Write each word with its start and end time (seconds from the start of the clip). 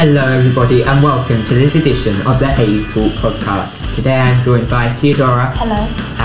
Hello, 0.00 0.24
everybody, 0.32 0.82
and 0.82 1.02
welcome 1.02 1.44
to 1.44 1.52
this 1.52 1.74
edition 1.74 2.16
of 2.26 2.40
the 2.40 2.46
Hayes 2.46 2.86
Talk 2.94 3.12
podcast. 3.20 3.94
Today 3.94 4.18
I'm 4.18 4.42
joined 4.42 4.70
by 4.70 4.96
Theodora 4.96 5.54
Hello. 5.58 5.74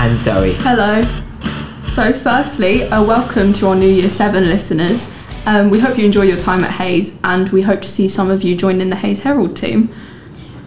and 0.00 0.18
Zoe. 0.18 0.54
Hello. 0.60 1.02
So, 1.82 2.10
firstly, 2.14 2.88
a 2.90 3.02
welcome 3.02 3.52
to 3.52 3.66
our 3.66 3.76
New 3.76 3.90
Year 3.90 4.08
7 4.08 4.44
listeners. 4.44 5.14
Um, 5.44 5.68
we 5.68 5.78
hope 5.78 5.98
you 5.98 6.06
enjoy 6.06 6.22
your 6.22 6.38
time 6.38 6.64
at 6.64 6.70
Hayes, 6.70 7.20
and 7.22 7.50
we 7.50 7.60
hope 7.60 7.82
to 7.82 7.88
see 7.90 8.08
some 8.08 8.30
of 8.30 8.42
you 8.42 8.56
join 8.56 8.80
in 8.80 8.88
the 8.88 8.96
Hayes 8.96 9.24
Herald 9.24 9.58
team. 9.58 9.94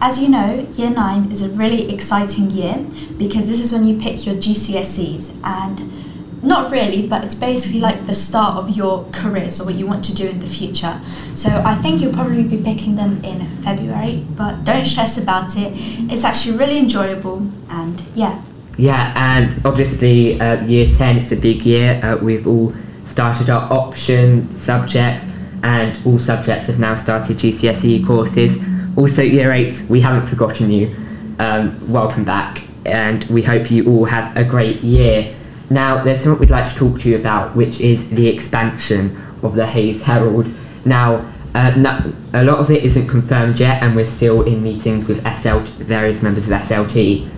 As 0.00 0.22
you 0.22 0.28
know, 0.28 0.64
year 0.74 0.90
9 0.90 1.32
is 1.32 1.42
a 1.42 1.48
really 1.48 1.92
exciting 1.92 2.48
year 2.50 2.76
because 3.18 3.48
this 3.48 3.58
is 3.58 3.72
when 3.72 3.88
you 3.88 3.98
pick 4.00 4.24
your 4.24 4.36
GCSEs 4.36 5.34
and 5.42 5.99
not 6.42 6.72
really, 6.72 7.06
but 7.06 7.24
it's 7.24 7.34
basically 7.34 7.80
like 7.80 8.06
the 8.06 8.14
start 8.14 8.56
of 8.56 8.70
your 8.70 9.04
career, 9.12 9.50
so 9.50 9.64
what 9.64 9.74
you 9.74 9.86
want 9.86 10.04
to 10.04 10.14
do 10.14 10.28
in 10.28 10.40
the 10.40 10.46
future. 10.46 11.00
So 11.34 11.50
I 11.50 11.74
think 11.76 12.00
you'll 12.00 12.14
probably 12.14 12.44
be 12.44 12.62
picking 12.62 12.96
them 12.96 13.22
in 13.22 13.46
February, 13.62 14.24
but 14.36 14.64
don't 14.64 14.86
stress 14.86 15.22
about 15.22 15.56
it. 15.56 15.72
It's 16.10 16.24
actually 16.24 16.56
really 16.56 16.78
enjoyable 16.78 17.50
and 17.68 18.02
yeah. 18.14 18.42
Yeah, 18.78 19.12
and 19.14 19.54
obviously, 19.66 20.40
uh, 20.40 20.64
year 20.64 20.90
10 20.96 21.18
it's 21.18 21.32
a 21.32 21.36
big 21.36 21.62
year. 21.66 22.00
Uh, 22.02 22.16
we've 22.16 22.46
all 22.46 22.72
started 23.04 23.50
our 23.50 23.70
option 23.70 24.50
subjects, 24.52 25.26
and 25.62 25.98
all 26.06 26.18
subjects 26.18 26.68
have 26.68 26.78
now 26.78 26.94
started 26.94 27.36
GCSE 27.36 28.06
courses. 28.06 28.58
Also, 28.96 29.20
year 29.20 29.50
8s, 29.50 29.90
we 29.90 30.00
haven't 30.00 30.26
forgotten 30.28 30.70
you. 30.70 30.96
Um, 31.38 31.78
welcome 31.92 32.24
back, 32.24 32.62
and 32.86 33.24
we 33.24 33.42
hope 33.42 33.70
you 33.70 33.86
all 33.86 34.06
have 34.06 34.34
a 34.36 34.44
great 34.44 34.78
year. 34.80 35.34
Now, 35.70 36.02
there's 36.02 36.22
something 36.22 36.40
we'd 36.40 36.50
like 36.50 36.72
to 36.72 36.78
talk 36.78 37.00
to 37.00 37.08
you 37.08 37.16
about, 37.16 37.56
which 37.56 37.80
is 37.80 38.10
the 38.10 38.26
expansion 38.26 39.16
of 39.42 39.54
the 39.54 39.66
Hayes 39.66 40.02
Herald. 40.02 40.52
Now, 40.84 41.24
uh, 41.54 41.70
no, 41.76 42.12
a 42.34 42.44
lot 42.44 42.58
of 42.58 42.70
it 42.70 42.84
isn't 42.84 43.08
confirmed 43.08 43.58
yet, 43.58 43.82
and 43.82 43.96
we're 43.96 44.04
still 44.04 44.42
in 44.42 44.62
meetings 44.62 45.08
with 45.08 45.18
SL, 45.38 45.58
various 45.82 46.22
members 46.22 46.50
of 46.50 46.60
SLT 46.60 47.28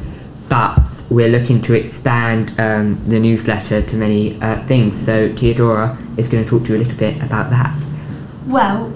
but 0.52 1.06
we're 1.08 1.30
looking 1.30 1.62
to 1.62 1.72
expand 1.72 2.52
um, 2.60 3.02
the 3.08 3.18
newsletter 3.18 3.80
to 3.80 3.96
many 3.96 4.38
uh, 4.42 4.62
things. 4.66 5.02
So 5.02 5.34
Theodora 5.34 5.96
is 6.18 6.28
going 6.28 6.44
to 6.44 6.50
talk 6.50 6.64
to 6.64 6.74
you 6.74 6.76
a 6.76 6.80
little 6.84 6.98
bit 6.98 7.22
about 7.22 7.48
that. 7.48 7.74
Well, 8.46 8.92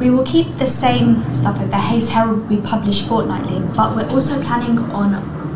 we 0.00 0.10
will 0.10 0.24
keep 0.24 0.50
the 0.50 0.66
same 0.66 1.22
stuff 1.32 1.58
that 1.58 1.70
the 1.70 1.78
Hayes 1.78 2.08
Herald 2.08 2.50
we 2.50 2.56
publish 2.56 3.06
fortnightly, 3.06 3.60
but 3.76 3.94
we're 3.94 4.10
also 4.10 4.42
planning 4.42 4.80
on 4.90 5.14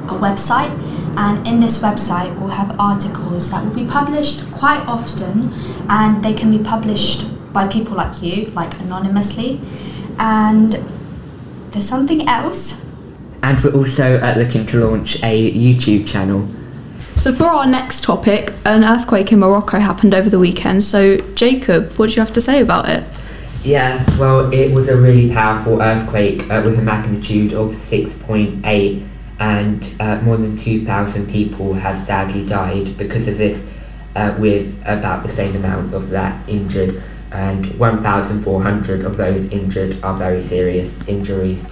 a 0.08 0.12
website, 0.12 0.70
and 1.16 1.46
in 1.46 1.60
this 1.60 1.82
website 1.82 2.38
we'll 2.38 2.48
have 2.48 2.78
articles 2.78 3.50
that 3.50 3.64
will 3.64 3.74
be 3.74 3.86
published 3.86 4.50
quite 4.52 4.80
often, 4.86 5.52
and 5.88 6.24
they 6.24 6.34
can 6.34 6.50
be 6.50 6.62
published 6.62 7.24
by 7.52 7.68
people 7.68 7.96
like 7.96 8.22
you, 8.22 8.46
like 8.46 8.78
anonymously. 8.80 9.60
And 10.18 10.72
there's 11.70 11.88
something 11.88 12.28
else. 12.28 12.84
And 13.42 13.62
we're 13.62 13.74
also 13.74 14.18
uh, 14.18 14.34
looking 14.36 14.66
to 14.66 14.86
launch 14.86 15.16
a 15.22 15.52
YouTube 15.52 16.06
channel. 16.06 16.48
So, 17.16 17.32
for 17.32 17.44
our 17.44 17.66
next 17.66 18.02
topic, 18.02 18.52
an 18.64 18.84
earthquake 18.84 19.30
in 19.32 19.38
Morocco 19.38 19.78
happened 19.78 20.14
over 20.14 20.28
the 20.28 20.38
weekend. 20.38 20.82
So, 20.82 21.18
Jacob, 21.34 21.92
what 21.92 22.10
do 22.10 22.16
you 22.16 22.20
have 22.20 22.32
to 22.32 22.40
say 22.40 22.60
about 22.60 22.88
it? 22.88 23.04
Yes, 23.62 24.10
well, 24.18 24.52
it 24.52 24.72
was 24.74 24.88
a 24.88 24.96
really 24.96 25.32
powerful 25.32 25.80
earthquake 25.80 26.42
uh, 26.50 26.60
with 26.64 26.78
a 26.78 26.82
magnitude 26.82 27.54
of 27.54 27.70
6.8, 27.70 29.08
and 29.44 29.94
uh, 30.00 30.18
more 30.22 30.38
than 30.38 30.56
2,000 30.56 31.28
people 31.28 31.74
have 31.74 31.98
sadly 31.98 32.46
died 32.46 32.96
because 32.96 33.28
of 33.28 33.36
this, 33.36 33.70
uh, 34.16 34.34
with 34.38 34.80
about 34.86 35.22
the 35.22 35.28
same 35.28 35.54
amount 35.54 35.92
of 35.92 36.08
that 36.08 36.48
injured, 36.48 37.02
and 37.30 37.66
1,400 37.78 39.04
of 39.04 39.18
those 39.18 39.52
injured 39.52 40.02
are 40.02 40.14
very 40.16 40.40
serious 40.40 41.06
injuries. 41.08 41.70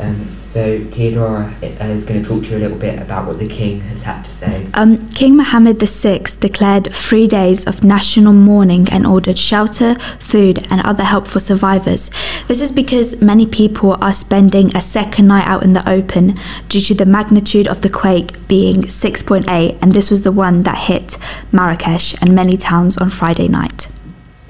Um, 0.00 0.42
so, 0.42 0.84
Theodora 0.90 1.54
uh, 1.62 1.84
is 1.84 2.04
going 2.04 2.20
to 2.20 2.28
talk 2.28 2.42
to 2.44 2.50
you 2.50 2.56
a 2.56 2.58
little 2.58 2.78
bit 2.78 3.00
about 3.00 3.26
what 3.26 3.38
the 3.38 3.46
king 3.46 3.80
has 3.82 4.02
had 4.02 4.24
to 4.24 4.30
say. 4.30 4.66
Um, 4.74 5.08
King 5.10 5.36
Mohammed 5.36 5.80
VI 5.80 6.24
declared 6.40 6.92
three 6.92 7.28
days 7.28 7.64
of 7.66 7.84
national 7.84 8.32
mourning 8.32 8.88
and 8.88 9.06
ordered 9.06 9.38
shelter, 9.38 9.96
food, 10.18 10.66
and 10.68 10.80
other 10.84 11.04
help 11.04 11.28
for 11.28 11.38
survivors. 11.38 12.10
This 12.48 12.60
is 12.60 12.72
because 12.72 13.22
many 13.22 13.46
people 13.46 13.96
are 14.02 14.12
spending 14.12 14.76
a 14.76 14.80
second 14.80 15.28
night 15.28 15.46
out 15.46 15.62
in 15.62 15.74
the 15.74 15.88
open 15.88 16.40
due 16.68 16.80
to 16.80 16.94
the 16.94 17.06
magnitude 17.06 17.68
of 17.68 17.82
the 17.82 17.90
quake 17.90 18.48
being 18.48 18.82
6.8, 18.82 19.78
and 19.80 19.92
this 19.92 20.10
was 20.10 20.22
the 20.22 20.32
one 20.32 20.64
that 20.64 20.86
hit 20.88 21.16
Marrakesh 21.52 22.20
and 22.20 22.34
many 22.34 22.56
towns 22.56 22.98
on 22.98 23.10
Friday 23.10 23.46
night. 23.46 23.92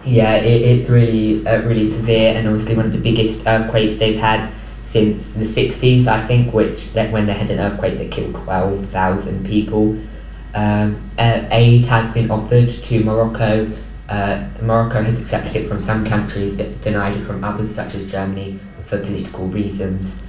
Yeah, 0.06 0.36
it, 0.36 0.62
it's 0.62 0.88
really, 0.88 1.46
uh, 1.46 1.62
really 1.62 1.88
severe, 1.88 2.34
and 2.34 2.46
obviously 2.48 2.76
one 2.76 2.86
of 2.86 2.92
the 2.92 2.98
biggest 2.98 3.46
earthquakes 3.46 3.98
they've 3.98 4.18
had 4.18 4.50
since 4.94 5.34
the 5.34 5.44
60s, 5.44 6.06
I 6.06 6.20
think, 6.20 6.54
which 6.54 6.92
that 6.92 7.10
when 7.10 7.26
they 7.26 7.32
had 7.32 7.50
an 7.50 7.58
earthquake 7.58 7.98
that 7.98 8.12
killed 8.12 8.36
12,000 8.36 9.44
people. 9.44 9.98
Um, 10.54 11.10
aid 11.18 11.84
has 11.86 12.14
been 12.14 12.30
offered 12.30 12.68
to 12.68 13.02
Morocco. 13.02 13.68
Uh, 14.08 14.48
Morocco 14.62 15.02
has 15.02 15.20
accepted 15.20 15.56
it 15.56 15.68
from 15.68 15.80
some 15.80 16.06
countries, 16.06 16.56
but 16.56 16.80
denied 16.80 17.16
it 17.16 17.22
from 17.22 17.42
others, 17.42 17.74
such 17.74 17.96
as 17.96 18.08
Germany, 18.08 18.60
for 18.84 19.00
political 19.00 19.48
reasons. 19.48 20.22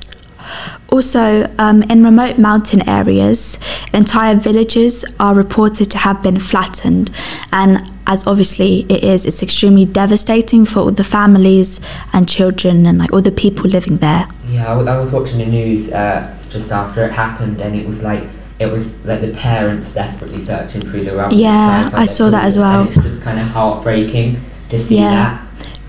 Also, 0.90 1.48
um, 1.60 1.84
in 1.84 2.04
remote 2.04 2.40
mountain 2.40 2.88
areas, 2.90 3.60
entire 3.94 4.36
villages 4.36 5.06
are 5.20 5.36
reported 5.36 5.92
to 5.92 6.00
have 6.00 6.24
been 6.24 6.40
flattened, 6.40 7.12
and 7.52 7.88
as 8.08 8.26
obviously 8.26 8.86
it 8.90 9.04
is, 9.04 9.26
it's 9.26 9.42
extremely 9.44 9.86
devastating 9.86 10.66
for 10.66 10.80
all 10.80 10.92
the 10.92 11.04
families 11.04 11.80
and 12.14 12.30
children 12.30 12.86
and 12.86 12.98
like 13.00 13.12
all 13.12 13.22
the 13.22 13.32
people 13.32 13.66
living 13.70 13.98
there. 13.98 14.28
Yeah, 14.48 14.72
I, 14.72 14.98
was 14.98 15.12
watching 15.12 15.40
the 15.40 15.46
news 15.46 15.92
uh, 15.92 16.38
just 16.50 16.72
after 16.72 17.06
it 17.06 17.12
happened, 17.12 17.62
and 17.62 17.76
it 17.76 17.86
was 17.86 18.04
like 18.04 18.24
it 18.60 18.68
was 18.68 19.04
like 19.06 19.22
the 19.22 19.34
parents 19.34 19.94
desperately 19.94 20.38
searching 20.38 20.82
through 20.82 21.04
the 21.04 21.16
rubble. 21.16 21.36
Yeah, 21.36 21.50
try 21.50 21.82
and 21.82 21.92
find 21.92 22.02
I 22.02 22.06
saw 22.06 22.30
that 22.30 22.46
as 22.46 22.58
well. 22.58 22.88
It's 22.88 22.96
just 22.96 23.22
kind 23.22 23.40
of 23.40 23.48
heartbreaking 23.48 24.40
to 24.70 24.80
see 24.80 25.00
Yeah. 25.00 25.14
that. 25.14 25.42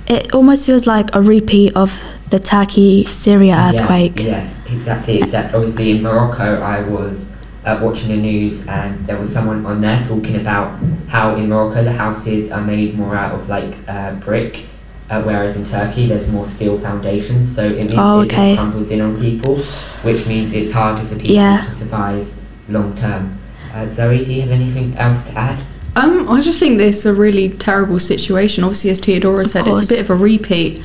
It 0.08 0.34
almost 0.34 0.66
feels 0.66 0.86
like 0.86 1.14
a 1.14 1.20
repeat 1.20 1.74
of 1.76 1.98
the 2.30 2.38
Turkey 2.38 3.04
Syria 3.06 3.72
earthquake. 3.74 4.20
Yeah, 4.20 4.44
yeah, 4.44 4.74
exactly. 4.74 5.20
Except 5.20 5.54
obviously 5.54 5.90
in 5.92 6.02
Morocco, 6.02 6.60
I 6.60 6.82
was 6.82 7.32
uh, 7.64 7.78
watching 7.82 8.08
the 8.08 8.16
news 8.16 8.66
and 8.68 9.04
there 9.06 9.16
was 9.18 9.32
someone 9.32 9.66
on 9.66 9.80
there 9.80 10.02
talking 10.04 10.36
about 10.36 10.78
how 11.08 11.34
in 11.34 11.48
Morocco 11.48 11.82
the 11.82 11.92
houses 11.92 12.52
are 12.52 12.60
made 12.62 12.96
more 12.96 13.16
out 13.16 13.34
of 13.34 13.48
like 13.48 13.74
uh, 13.88 14.14
brick, 14.14 14.64
uh, 15.10 15.22
whereas 15.22 15.56
in 15.56 15.64
Turkey 15.64 16.06
there's 16.06 16.28
more 16.30 16.44
steel 16.44 16.78
foundations. 16.78 17.52
So 17.54 17.64
it 17.66 17.76
means 17.76 17.94
Oh, 17.96 18.20
it 18.20 18.26
okay. 18.26 18.54
just 18.54 18.58
crumbles 18.60 18.90
in 18.90 19.00
on 19.00 19.20
people, 19.20 19.56
which 20.02 20.26
means 20.26 20.52
it's 20.52 20.72
harder 20.72 21.02
for 21.04 21.14
people 21.16 21.34
Yeah. 21.36 21.62
to 21.62 21.70
survive 21.70 22.28
long 22.68 22.94
term. 22.94 23.38
Uh, 23.74 23.88
Zoe, 23.90 24.24
do 24.24 24.32
you 24.32 24.40
have 24.42 24.50
anything 24.50 24.96
else 24.96 25.24
to 25.24 25.36
add? 25.38 25.58
Um, 25.96 26.28
I 26.28 26.40
just 26.42 26.58
think 26.60 26.78
this 26.78 26.98
is 26.98 27.06
a 27.06 27.14
really 27.14 27.48
terrible 27.50 27.98
situation. 27.98 28.64
Obviously, 28.64 28.90
as 28.90 29.00
Theodora 29.00 29.44
said, 29.44 29.66
it's 29.66 29.82
a 29.84 29.88
bit 29.88 30.00
of 30.00 30.10
a 30.10 30.14
repeat, 30.14 30.82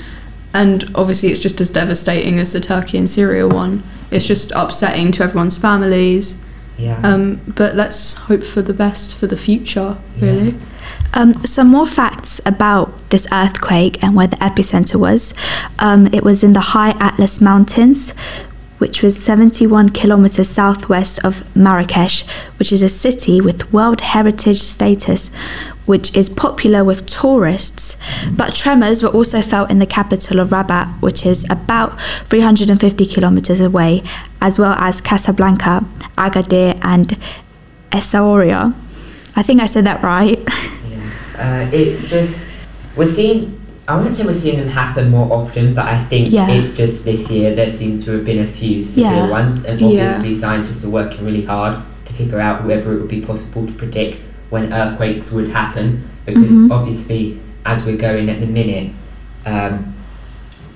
and 0.53 0.89
obviously, 0.95 1.29
it's 1.29 1.39
just 1.39 1.59
as 1.59 1.69
devastating 1.69 2.39
as 2.39 2.53
the 2.53 2.59
Turkey 2.61 2.97
and 2.97 3.09
Syria 3.09 3.47
one. 3.47 3.83
It's 4.09 4.25
just 4.27 4.51
upsetting 4.55 5.11
to 5.13 5.23
everyone's 5.23 5.57
families. 5.57 6.40
Yeah. 6.77 6.99
Um, 7.03 7.41
but 7.47 7.75
let's 7.75 8.15
hope 8.15 8.43
for 8.43 8.61
the 8.61 8.73
best 8.73 9.13
for 9.13 9.27
the 9.27 9.37
future, 9.37 9.97
really. 10.19 10.55
Um, 11.13 11.33
some 11.45 11.67
more 11.67 11.85
facts 11.85 12.41
about 12.45 13.09
this 13.09 13.27
earthquake 13.31 14.01
and 14.01 14.15
where 14.15 14.27
the 14.27 14.37
epicenter 14.37 14.95
was. 14.95 15.33
Um, 15.79 16.07
it 16.07 16.23
was 16.23 16.43
in 16.43 16.53
the 16.53 16.61
high 16.61 16.91
Atlas 16.99 17.41
Mountains, 17.41 18.15
which 18.77 19.03
was 19.03 19.21
71 19.21 19.89
kilometers 19.89 20.49
southwest 20.49 21.23
of 21.23 21.43
Marrakesh, 21.55 22.25
which 22.57 22.71
is 22.71 22.81
a 22.81 22.89
city 22.89 23.39
with 23.39 23.71
World 23.71 24.01
Heritage 24.01 24.61
status, 24.61 25.29
which 25.85 26.15
is 26.15 26.29
popular 26.29 26.83
with 26.83 27.05
tourists. 27.07 27.97
But 28.31 28.53
tremors 28.55 29.01
were 29.03 29.09
also 29.09 29.41
felt 29.41 29.71
in 29.71 29.79
the 29.79 29.85
capital 29.85 30.39
of 30.39 30.51
Rabat, 30.51 30.87
which 31.01 31.25
is 31.25 31.45
about 31.49 31.99
350 32.25 33.05
kilometers 33.05 33.59
away, 33.59 34.03
as 34.41 34.59
well 34.59 34.73
as 34.73 35.01
Casablanca, 35.01 35.85
Agadir, 36.17 36.79
and 36.83 37.17
Essaouira. 37.91 38.73
I 39.35 39.43
think 39.43 39.61
I 39.61 39.65
said 39.65 39.85
that 39.85 40.01
right. 40.03 40.39
Yeah, 40.91 41.67
uh, 41.67 41.69
it's 41.73 42.07
just 42.09 42.45
we're 42.95 43.05
seeing. 43.11 43.57
I 43.87 43.95
wouldn't 43.95 44.15
say 44.15 44.23
we're 44.25 44.33
seeing 44.33 44.59
them 44.59 44.67
happen 44.67 45.09
more 45.09 45.31
often, 45.33 45.73
but 45.73 45.87
I 45.89 45.97
think 46.03 46.31
Yeah. 46.31 46.47
it's 46.49 46.75
just 46.77 47.03
this 47.03 47.29
year 47.31 47.55
there 47.55 47.69
seem 47.69 47.97
to 47.99 48.11
have 48.11 48.23
been 48.25 48.39
a 48.39 48.47
few 48.47 48.83
severe 48.83 49.11
Yeah. 49.11 49.27
ones, 49.29 49.65
and 49.65 49.79
Yeah. 49.81 49.87
obviously 49.87 50.35
scientists 50.39 50.85
are 50.85 50.89
working 50.89 51.25
really 51.25 51.43
hard 51.43 51.77
to 52.05 52.13
figure 52.13 52.39
out 52.39 52.65
whether 52.65 52.93
it 52.93 52.99
would 52.99 53.09
be 53.09 53.21
possible 53.21 53.65
to 53.65 53.73
predict 53.73 54.19
when 54.51 54.71
earthquakes 54.71 55.31
would 55.31 55.47
happen, 55.49 56.03
because 56.25 56.51
Mhm. 56.51 56.71
obviously 56.71 57.39
as 57.65 57.85
we're 57.85 57.97
going 57.97 58.29
at 58.29 58.39
the 58.39 58.47
minute, 58.47 58.89
um, 59.45 59.93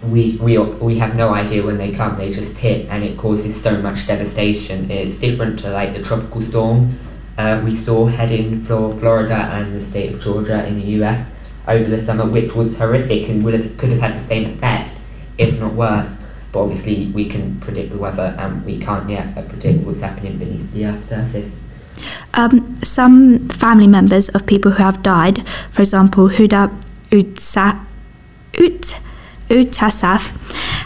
we 0.09 0.37
we 0.41 0.57
we 0.57 0.97
have 0.99 1.15
no 1.15 1.29
idea 1.33 1.63
when 1.65 1.77
they 1.77 1.91
come. 1.91 2.15
They 2.17 2.31
just 2.31 2.57
hit, 2.57 2.87
and 2.91 3.03
it 3.03 3.17
causes 3.17 3.55
so 3.55 3.71
much 3.81 4.07
devastation. 4.07 4.89
It's 4.89 5.17
different 5.17 5.59
to 5.59 5.69
like 5.71 5.93
the 5.95 6.01
tropical 6.01 6.41
storm 6.41 6.95
uh, 7.37 7.59
we 7.65 7.75
saw 7.75 8.05
heading 8.07 8.61
for 8.61 8.93
Florida 8.97 9.49
and 9.53 9.75
the 9.75 9.81
state 9.81 10.13
of 10.13 10.21
Georgia 10.21 10.65
in 10.65 10.75
the 10.75 10.87
US 10.99 11.31
over 11.67 11.89
the 11.89 11.99
summer, 11.99 12.25
which 12.25 12.55
was 12.55 12.77
horrific 12.77 13.27
and 13.29 13.43
would 13.43 13.53
have 13.55 13.77
could 13.77 13.89
have 13.89 13.99
had 13.99 14.15
the 14.15 14.21
same 14.33 14.45
effect 14.49 14.91
if 15.37 15.59
not 15.59 15.73
worse. 15.73 16.15
But 16.53 16.61
obviously, 16.61 17.11
we 17.13 17.25
can 17.25 17.57
predict 17.59 17.91
the 17.91 17.97
weather, 17.97 18.33
and 18.39 18.63
we 18.65 18.77
can't 18.77 19.09
yet 19.09 19.35
predict 19.49 19.85
what's 19.85 19.99
happening 20.01 20.37
beneath 20.37 20.71
the 20.71 20.85
Earth's 20.85 21.07
surface. 21.09 21.61
Um, 22.33 22.81
some 22.83 23.47
family 23.49 23.87
members 23.87 24.29
of 24.29 24.45
people 24.45 24.71
who 24.71 24.83
have 24.83 25.01
died, 25.03 25.47
for 25.71 25.81
example, 25.81 26.29
Huda 26.29 26.69
Utsa, 27.11 27.85
Ut, 28.59 28.99
Utasaf, 29.49 30.33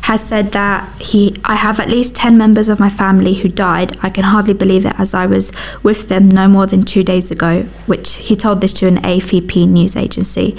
has 0.03 0.27
said 0.27 0.51
that 0.51 0.89
he, 1.01 1.35
I 1.45 1.55
have 1.55 1.79
at 1.79 1.89
least 1.89 2.15
10 2.15 2.37
members 2.37 2.67
of 2.69 2.79
my 2.79 2.89
family 2.89 3.35
who 3.35 3.47
died. 3.47 3.97
I 4.01 4.09
can 4.09 4.23
hardly 4.23 4.53
believe 4.53 4.85
it 4.85 4.99
as 4.99 5.13
I 5.13 5.25
was 5.25 5.51
with 5.83 6.09
them 6.09 6.29
no 6.29 6.47
more 6.47 6.67
than 6.67 6.83
two 6.83 7.03
days 7.03 7.31
ago, 7.31 7.63
which 7.85 8.15
he 8.15 8.35
told 8.35 8.61
this 8.61 8.73
to 8.73 8.87
an 8.87 8.97
AFP 8.97 9.67
news 9.67 9.95
agency. 9.95 10.57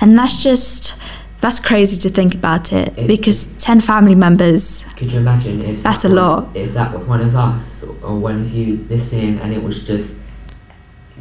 And 0.00 0.18
that's 0.18 0.42
just, 0.42 0.94
that's 1.40 1.58
crazy 1.60 1.96
to 1.98 2.08
think 2.10 2.34
about 2.34 2.72
it 2.72 2.88
It's- 2.88 3.06
because 3.06 3.46
10 3.58 3.80
family 3.80 4.14
members, 4.14 4.84
Could 4.96 5.10
you 5.12 5.20
imagine 5.20 5.62
if 5.62 5.82
That's 5.82 6.02
that 6.02 6.08
a 6.12 6.14
was- 6.14 6.22
lot. 6.22 6.48
If 6.54 6.74
that 6.74 6.92
was 6.94 7.06
one 7.06 7.20
of 7.20 7.34
us 7.34 7.84
or 8.02 8.14
one 8.18 8.36
of 8.42 8.50
you 8.52 8.84
listening, 8.88 9.38
and 9.42 9.52
it 9.52 9.62
was 9.62 9.80
just 9.82 10.12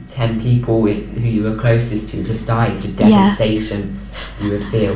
ten 0.07 0.39
people 0.41 0.81
who 0.87 1.27
you 1.35 1.43
were 1.43 1.55
closest 1.55 2.09
to 2.09 2.23
just 2.23 2.45
died, 2.47 2.83
Yeah. 2.83 3.35
devastation 3.35 3.99
you 4.41 4.51
would 4.51 4.63
feel. 4.65 4.95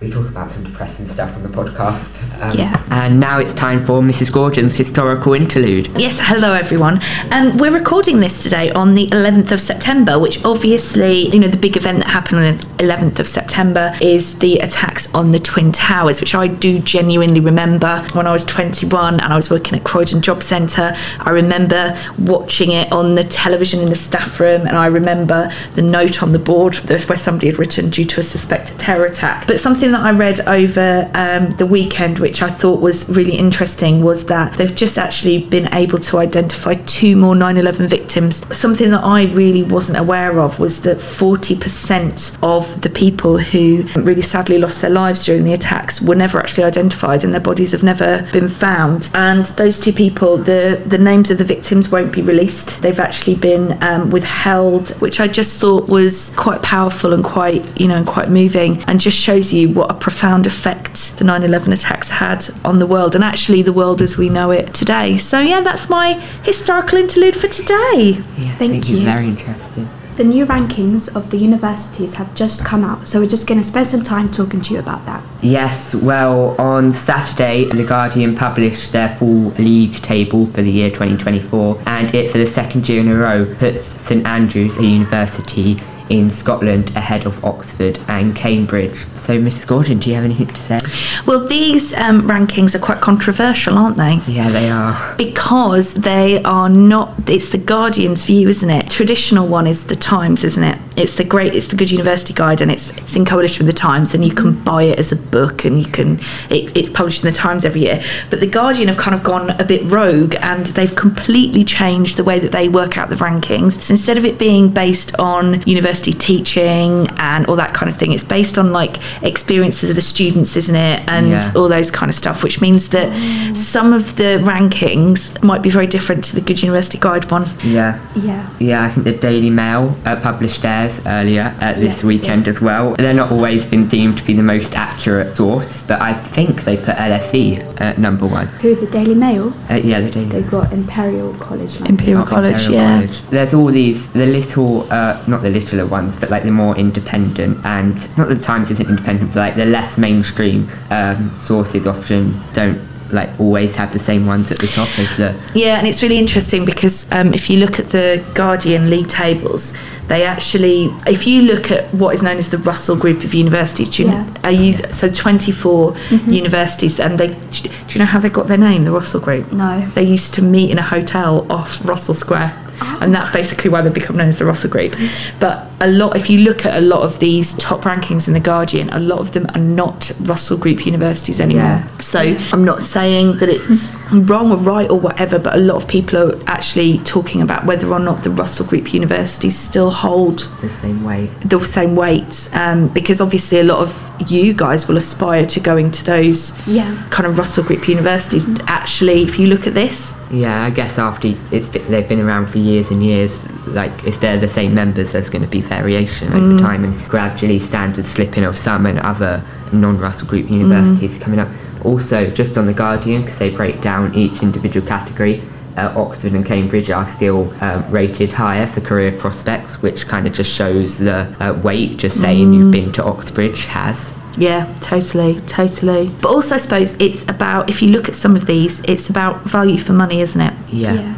We 0.00 0.08
talk 0.08 0.28
about 0.28 0.48
some 0.48 0.62
depressing 0.62 1.06
stuff 1.06 1.34
on 1.34 1.42
the 1.42 1.48
podcast. 1.48 2.22
Um, 2.40 2.56
Yeah. 2.56 2.80
And 2.88 3.18
now 3.18 3.40
it's 3.40 3.52
time 3.52 3.84
for 3.84 4.00
Mrs. 4.00 4.32
Gordon's 4.32 4.76
historical 4.76 5.34
interlude. 5.34 5.88
Yes, 5.98 6.20
hello 6.22 6.52
everyone. 6.52 7.00
Um, 7.32 7.58
we're 7.58 7.72
recording 7.72 8.20
this 8.20 8.40
today 8.40 8.70
on 8.70 8.94
the 8.94 9.08
11th 9.08 9.50
of 9.50 9.60
September, 9.60 10.16
which 10.20 10.44
obviously, 10.44 11.28
you 11.30 11.40
know, 11.40 11.48
the 11.48 11.56
big 11.56 11.76
event 11.76 11.98
that 11.98 12.06
happened 12.10 12.44
on 12.44 12.56
the 12.56 12.64
11th 12.84 13.18
of 13.18 13.26
September 13.26 13.92
is 14.00 14.38
the 14.38 14.58
attacks 14.60 15.12
on 15.16 15.32
the 15.32 15.40
Twin 15.40 15.72
Towers, 15.72 16.20
which 16.20 16.32
I 16.32 16.46
do 16.46 16.78
genuinely 16.78 17.40
remember 17.40 18.06
when 18.12 18.28
I 18.28 18.32
was 18.32 18.44
21 18.44 19.14
and 19.18 19.32
I 19.32 19.34
was 19.34 19.50
working 19.50 19.76
at 19.76 19.82
Croydon 19.82 20.22
Job 20.22 20.44
Centre. 20.44 20.94
I 21.18 21.30
remember 21.30 21.98
watching 22.20 22.70
it 22.70 22.92
on 22.92 23.16
the 23.16 23.24
television 23.24 23.80
in 23.80 23.88
the 23.88 23.96
staff 23.96 24.38
room, 24.38 24.64
and 24.64 24.76
I 24.76 24.86
remember 24.86 25.50
the 25.74 25.82
note 25.82 26.22
on 26.22 26.30
the 26.30 26.38
board 26.38 26.76
where 26.76 27.18
somebody 27.18 27.48
had 27.48 27.58
written 27.58 27.90
due 27.90 28.04
to 28.04 28.20
a 28.20 28.22
suspected 28.22 28.78
terror 28.78 29.06
attack. 29.06 29.48
But 29.48 29.60
something 29.60 29.87
that 29.92 30.02
I 30.02 30.12
read 30.12 30.40
over 30.40 31.10
um, 31.14 31.50
the 31.50 31.66
weekend, 31.66 32.18
which 32.18 32.42
I 32.42 32.50
thought 32.50 32.80
was 32.80 33.08
really 33.08 33.36
interesting, 33.36 34.02
was 34.02 34.26
that 34.26 34.56
they've 34.56 34.74
just 34.74 34.98
actually 34.98 35.44
been 35.44 35.72
able 35.74 35.98
to 36.00 36.18
identify 36.18 36.74
two 36.74 37.16
more 37.16 37.34
9 37.34 37.56
11 37.56 37.88
victims. 37.88 38.44
Something 38.56 38.90
that 38.90 39.04
I 39.04 39.26
really 39.26 39.62
wasn't 39.62 39.98
aware 39.98 40.40
of 40.40 40.58
was 40.58 40.82
that 40.82 40.98
40% 40.98 42.38
of 42.42 42.80
the 42.82 42.90
people 42.90 43.38
who 43.38 43.84
really 43.96 44.22
sadly 44.22 44.58
lost 44.58 44.80
their 44.80 44.90
lives 44.90 45.24
during 45.24 45.44
the 45.44 45.52
attacks 45.52 46.00
were 46.00 46.14
never 46.14 46.38
actually 46.38 46.64
identified 46.64 47.24
and 47.24 47.32
their 47.32 47.40
bodies 47.40 47.72
have 47.72 47.82
never 47.82 48.28
been 48.32 48.48
found. 48.48 49.10
And 49.14 49.46
those 49.46 49.80
two 49.80 49.92
people, 49.92 50.36
the, 50.36 50.82
the 50.86 50.98
names 50.98 51.30
of 51.30 51.38
the 51.38 51.44
victims 51.44 51.90
won't 51.90 52.12
be 52.12 52.22
released. 52.22 52.82
They've 52.82 53.00
actually 53.00 53.36
been 53.36 53.82
um, 53.82 54.10
withheld, 54.10 54.90
which 55.00 55.20
I 55.20 55.28
just 55.28 55.60
thought 55.60 55.88
was 55.88 56.34
quite 56.36 56.62
powerful 56.62 57.12
and 57.12 57.24
quite, 57.24 57.78
you 57.80 57.88
know, 57.88 57.96
and 57.96 58.06
quite 58.06 58.28
moving 58.28 58.82
and 58.84 59.00
just 59.00 59.16
shows 59.16 59.52
you 59.52 59.68
what 59.78 59.90
a 59.90 59.94
profound 59.94 60.46
effect 60.46 61.16
the 61.18 61.24
9 61.24 61.44
11 61.44 61.72
attacks 61.72 62.10
had 62.10 62.44
on 62.64 62.78
the 62.80 62.86
world 62.86 63.14
and 63.14 63.22
actually 63.22 63.62
the 63.62 63.72
world 63.72 64.02
as 64.02 64.18
we 64.18 64.28
know 64.28 64.50
it 64.50 64.74
today. 64.74 65.16
So, 65.16 65.38
yeah, 65.40 65.60
that's 65.60 65.88
my 65.88 66.14
historical 66.42 66.98
interlude 66.98 67.36
for 67.36 67.48
today. 67.48 68.18
Yeah, 68.36 68.54
Thank 68.56 68.88
you. 68.90 69.04
Very 69.04 69.28
interesting. 69.28 69.88
the 70.16 70.24
new 70.24 70.44
rankings 70.44 71.14
of 71.14 71.30
the 71.30 71.36
universities 71.38 72.14
have 72.14 72.34
just 72.34 72.64
come 72.64 72.82
out, 72.82 73.06
so 73.06 73.20
we're 73.20 73.28
just 73.28 73.46
going 73.46 73.60
to 73.60 73.66
spend 73.66 73.86
some 73.86 74.02
time 74.02 74.28
talking 74.32 74.60
to 74.60 74.74
you 74.74 74.80
about 74.80 75.06
that. 75.06 75.22
Yes, 75.42 75.94
well, 75.94 76.60
on 76.60 76.92
Saturday, 76.92 77.66
The 77.66 77.84
Guardian 77.84 78.34
published 78.34 78.90
their 78.90 79.16
full 79.16 79.50
league 79.60 80.02
table 80.02 80.46
for 80.46 80.60
the 80.62 80.72
year 80.72 80.90
2024, 80.90 81.82
and 81.86 82.12
it, 82.16 82.32
for 82.32 82.38
the 82.38 82.46
second 82.48 82.88
year 82.88 83.00
in 83.00 83.06
a 83.08 83.14
row, 83.16 83.54
puts 83.60 83.84
St 84.02 84.26
Andrews, 84.26 84.76
a 84.78 84.82
university 84.84 85.80
in 86.10 86.30
Scotland, 86.30 86.94
ahead 86.96 87.26
of 87.26 87.44
Oxford 87.44 87.98
and 88.08 88.34
Cambridge. 88.34 88.96
So, 89.16 89.38
Mrs. 89.40 89.66
Gordon, 89.66 89.98
do 89.98 90.08
you 90.08 90.14
have 90.16 90.24
anything 90.24 90.46
to 90.46 90.60
say? 90.60 90.78
Well, 91.26 91.46
these 91.46 91.92
um, 91.94 92.22
rankings 92.22 92.74
are 92.74 92.78
quite 92.78 93.00
controversial, 93.00 93.76
aren't 93.76 93.96
they? 93.96 94.16
Yeah, 94.26 94.50
they 94.50 94.70
are. 94.70 95.14
because 95.16 95.94
they 95.94 96.42
are 96.44 96.68
not 96.68 97.14
it's 97.26 97.50
the 97.50 97.58
guardian's 97.58 98.24
view 98.24 98.48
isn't 98.48 98.70
it 98.70 98.88
traditional 98.90 99.46
one 99.46 99.66
is 99.66 99.86
the 99.86 99.96
times 99.96 100.44
isn't 100.44 100.64
it 100.64 100.78
it's 100.96 101.14
the 101.14 101.24
great 101.24 101.54
it's 101.54 101.66
the 101.68 101.76
good 101.76 101.90
university 101.90 102.32
guide 102.32 102.60
and 102.60 102.70
it's 102.70 102.96
it's 102.98 103.14
in 103.16 103.24
coalition 103.24 103.66
with 103.66 103.74
the 103.74 103.78
times 103.78 104.14
and 104.14 104.24
you 104.24 104.32
can 104.32 104.52
buy 104.64 104.82
it 104.84 104.98
as 104.98 105.12
a 105.12 105.16
book 105.16 105.64
and 105.64 105.78
you 105.78 105.86
can 105.86 106.18
it, 106.50 106.74
it's 106.76 106.88
published 106.90 107.24
in 107.24 107.30
the 107.30 107.36
times 107.36 107.64
every 107.64 107.82
year 107.82 108.02
but 108.30 108.40
the 108.40 108.46
guardian 108.46 108.88
have 108.88 108.96
kind 108.96 109.14
of 109.14 109.22
gone 109.22 109.50
a 109.60 109.64
bit 109.64 109.82
rogue 109.90 110.34
and 110.40 110.66
they've 110.68 110.94
completely 110.96 111.64
changed 111.64 112.16
the 112.16 112.24
way 112.24 112.38
that 112.38 112.52
they 112.52 112.68
work 112.68 112.96
out 112.96 113.08
the 113.08 113.16
rankings 113.16 113.80
so 113.82 113.92
instead 113.92 114.16
of 114.16 114.24
it 114.24 114.38
being 114.38 114.68
based 114.70 115.18
on 115.18 115.60
university 115.62 115.97
teaching 116.02 117.08
and 117.18 117.46
all 117.46 117.56
that 117.56 117.72
kind 117.74 117.88
of 117.90 117.96
thing 117.96 118.12
it's 118.12 118.24
based 118.24 118.58
on 118.58 118.72
like 118.72 118.96
experiences 119.22 119.90
of 119.90 119.96
the 119.96 120.02
students 120.02 120.56
isn't 120.56 120.76
it 120.76 121.02
and 121.08 121.28
Yeah. 121.30 121.52
all 121.56 121.68
those 121.68 121.90
kind 121.90 122.08
of 122.10 122.14
stuff 122.14 122.42
which 122.42 122.60
means 122.60 122.88
that 122.90 123.08
some 123.56 123.92
of 123.92 124.16
the 124.16 124.38
rankings 124.42 125.42
might 125.42 125.62
be 125.62 125.70
very 125.70 125.86
different 125.86 126.24
to 126.24 126.34
the 126.34 126.40
good 126.40 126.62
university 126.62 126.98
guide 126.98 127.30
one 127.30 127.46
Yeah. 127.64 127.98
Yeah. 128.14 128.48
Yeah, 128.58 128.84
I 128.84 128.90
think 128.90 129.04
the 129.04 129.12
Daily 129.28 129.50
Mail 129.50 129.96
uh, 130.04 130.16
published 130.16 130.62
theirs 130.62 131.00
earlier 131.06 131.54
uh, 131.60 131.72
this 131.74 132.00
Yeah, 132.02 132.06
weekend 132.06 132.48
as 132.48 132.60
well. 132.60 132.94
They're 132.94 133.14
not 133.14 133.30
always 133.30 133.64
been 133.66 133.88
deemed 133.88 134.18
to 134.18 134.24
be 134.24 134.34
the 134.34 134.42
most 134.42 134.74
accurate 134.74 135.36
source, 135.36 135.84
but 135.86 136.00
I 136.00 136.12
think 136.34 136.64
they 136.64 136.76
put 136.76 136.94
LSE 136.96 137.80
at 137.80 137.98
number 137.98 138.26
one. 138.26 138.46
Who, 138.62 138.74
the 138.74 138.86
Daily 138.86 139.14
Mail? 139.14 139.52
Uh, 139.70 139.74
yeah, 139.74 140.00
the 140.00 140.10
Daily 140.10 140.26
They've 140.28 140.50
got 140.50 140.72
Imperial 140.72 141.32
College. 141.34 141.74
London. 141.80 141.86
imperial 141.94 142.24
college 142.26 142.54
Imperial 142.54 142.74
yeah 142.74 142.94
College. 143.06 143.16
There's 143.30 143.54
all 143.54 143.66
these, 143.66 144.12
the 144.12 144.26
little, 144.26 144.90
uh, 144.92 145.22
not 145.26 145.42
the 145.42 145.50
littler 145.50 145.86
ones, 145.88 146.18
but 146.20 146.30
like 146.30 146.42
the 146.44 146.50
more 146.50 146.76
independent 146.76 147.64
and 147.64 147.94
not 148.16 148.28
that 148.28 148.36
the 148.36 148.44
Times 148.44 148.70
isn't 148.70 148.88
independent, 148.88 149.32
but 149.34 149.40
like 149.40 149.56
the 149.56 149.64
less 149.66 149.98
mainstream 149.98 150.68
um, 150.90 151.34
sources 151.36 151.86
often 151.86 152.40
don't 152.54 152.78
like 153.10 153.30
always 153.40 153.74
have 153.74 153.90
the 153.92 153.98
same 153.98 154.26
ones 154.26 154.50
at 154.52 154.58
the 154.58 154.66
top 154.66 154.88
as 154.98 155.16
the. 155.16 155.34
Yeah, 155.54 155.78
and 155.78 155.86
it's 155.86 156.02
really 156.02 156.18
interesting 156.18 156.64
because 156.64 157.10
um, 157.12 157.32
if 157.32 157.48
you 157.48 157.58
look 157.58 157.78
at 157.78 157.88
the 157.90 158.22
Guardian 158.34 158.90
league 158.90 159.08
tables, 159.08 159.76
they 160.08 160.24
actually, 160.24 160.86
if 161.06 161.26
you 161.26 161.42
look 161.42 161.70
at 161.70 161.92
what 161.94 162.14
is 162.14 162.22
known 162.22 162.36
as 162.38 162.50
the 162.50 162.58
Russell 162.58 162.96
Group 162.96 163.24
of 163.24 163.32
universities, 163.34 163.90
do 163.96 164.02
you, 164.04 164.08
Yeah. 164.10 164.26
are 164.44 164.50
you 164.52 164.78
so 164.90 165.10
24 165.10 165.96
universities, 166.26 166.98
and 167.00 167.18
they, 167.18 167.28
do 167.28 167.68
you 167.90 167.98
know 167.98 168.04
how 168.06 168.18
they 168.18 168.28
got 168.30 168.48
their 168.48 168.56
name, 168.58 168.84
the 168.84 168.92
Russell 168.92 169.20
Group? 169.20 169.52
No. 169.52 169.86
They 169.94 170.04
used 170.04 170.34
to 170.34 170.42
meet 170.42 170.70
in 170.70 170.78
a 170.78 170.82
hotel 170.82 171.46
off 171.50 171.82
Russell 171.86 172.14
Square. 172.14 172.54
And 172.80 173.14
that's 173.14 173.30
basically 173.30 173.70
why 173.70 173.80
they've 173.80 173.92
become 173.92 174.16
known 174.16 174.28
as 174.28 174.38
the 174.38 174.44
Russell 174.44 174.70
Group. 174.70 174.94
But 175.40 175.68
a 175.80 175.88
lot, 175.88 176.16
if 176.16 176.28
you 176.30 176.40
look 176.40 176.64
at 176.64 176.76
a 176.76 176.80
lot 176.80 177.02
of 177.02 177.18
these 177.18 177.54
top 177.58 177.82
rankings 177.82 178.26
in 178.28 178.34
the 178.34 178.40
Guardian, 178.40 178.90
a 178.90 178.98
lot 178.98 179.20
of 179.20 179.32
them 179.32 179.46
are 179.54 179.60
not 179.60 180.10
Russell 180.20 180.56
Group 180.56 180.86
universities 180.86 181.40
anymore. 181.40 181.64
Yeah. 181.64 181.88
So 182.00 182.36
I'm 182.52 182.64
not 182.64 182.82
saying 182.82 183.38
that 183.38 183.48
it's 183.48 183.97
wrong 184.12 184.50
or 184.50 184.56
right 184.56 184.90
or 184.90 184.98
whatever, 184.98 185.38
but 185.38 185.54
a 185.54 185.58
lot 185.58 185.76
of 185.82 185.88
people 185.88 186.18
are 186.18 186.38
actually 186.46 186.98
talking 187.00 187.42
about 187.42 187.66
whether 187.66 187.88
or 187.92 187.98
not 187.98 188.24
the 188.24 188.30
Russell 188.30 188.66
Group 188.66 188.92
universities 188.94 189.56
still 189.58 189.90
hold 189.90 190.48
The 190.62 190.70
same 190.70 191.04
way. 191.04 191.30
the 191.44 191.64
same 191.64 191.94
weight. 191.94 192.48
Um, 192.54 192.88
because 192.88 193.20
obviously, 193.20 193.60
a 193.60 193.64
lot 193.64 193.78
of 193.80 194.30
you 194.30 194.52
guys 194.54 194.88
will 194.88 194.96
aspire 194.96 195.46
to 195.46 195.60
going 195.60 195.90
to 195.92 196.04
those 196.04 196.58
Yeah. 196.66 197.02
kind 197.10 197.26
of 197.26 197.38
Russell 197.38 197.64
Group 197.64 197.88
universities. 197.88 198.46
Actually, 198.66 199.22
if 199.22 199.38
you 199.38 199.46
look 199.46 199.66
at 199.66 199.74
this, 199.74 200.14
Yeah, 200.30 200.62
I 200.64 200.70
guess 200.70 200.98
after 200.98 201.28
it's 201.50 201.68
been, 201.68 201.90
they've 201.90 202.06
been 202.08 202.20
around 202.20 202.48
for 202.48 202.58
years 202.58 202.90
and 202.90 203.02
years, 203.02 203.44
like 203.66 203.92
if 204.06 204.20
they're 204.20 204.38
the 204.38 204.48
same 204.48 204.74
members, 204.74 205.12
there's 205.12 205.30
going 205.30 205.42
to 205.44 205.48
be 205.50 205.60
variation 205.62 206.32
over 206.34 206.58
time, 206.58 206.84
and 206.84 207.08
gradually 207.08 207.58
standards 207.58 208.08
slipping 208.08 208.44
of 208.44 208.58
some 208.58 208.84
and 208.86 208.98
other 209.00 209.42
non-Russell 209.72 210.26
Group 210.28 210.50
universities 210.50 211.18
coming 211.18 211.38
up. 211.38 211.48
Also, 211.84 212.30
just 212.30 212.58
on 212.58 212.66
the 212.66 212.74
Guardian, 212.74 213.22
because 213.22 213.38
they 213.38 213.50
break 213.50 213.80
down 213.80 214.14
each 214.14 214.42
individual 214.42 214.86
category. 214.86 215.42
Uh, 215.76 215.92
Oxford 215.96 216.32
and 216.32 216.44
Cambridge 216.44 216.90
are 216.90 217.06
still 217.06 217.54
um, 217.62 217.88
rated 217.88 218.32
higher 218.32 218.66
for 218.66 218.80
career 218.80 219.12
prospects, 219.12 219.80
which 219.80 220.08
kind 220.08 220.26
of 220.26 220.32
just 220.32 220.50
shows 220.50 220.98
the 220.98 221.32
uh, 221.38 221.52
weight. 221.62 221.98
Just 221.98 222.20
saying 222.20 222.52
you've 222.52 222.72
been 222.72 222.92
to 222.94 223.04
Oxbridge 223.04 223.66
has. 223.66 224.12
Yeah, 224.38 224.72
totally, 224.80 225.40
totally. 225.42 226.08
But 226.22 226.28
also, 226.30 226.54
I 226.54 226.58
suppose 226.58 226.94
it's 227.00 227.22
about 227.28 227.68
if 227.68 227.82
you 227.82 227.88
look 227.90 228.08
at 228.08 228.14
some 228.14 228.36
of 228.36 228.46
these, 228.46 228.80
it's 228.84 229.10
about 229.10 229.42
value 229.44 229.78
for 229.78 229.92
money, 229.92 230.20
isn't 230.20 230.40
it? 230.40 230.54
Yeah. 230.68 230.92
Yeah. 230.94 231.14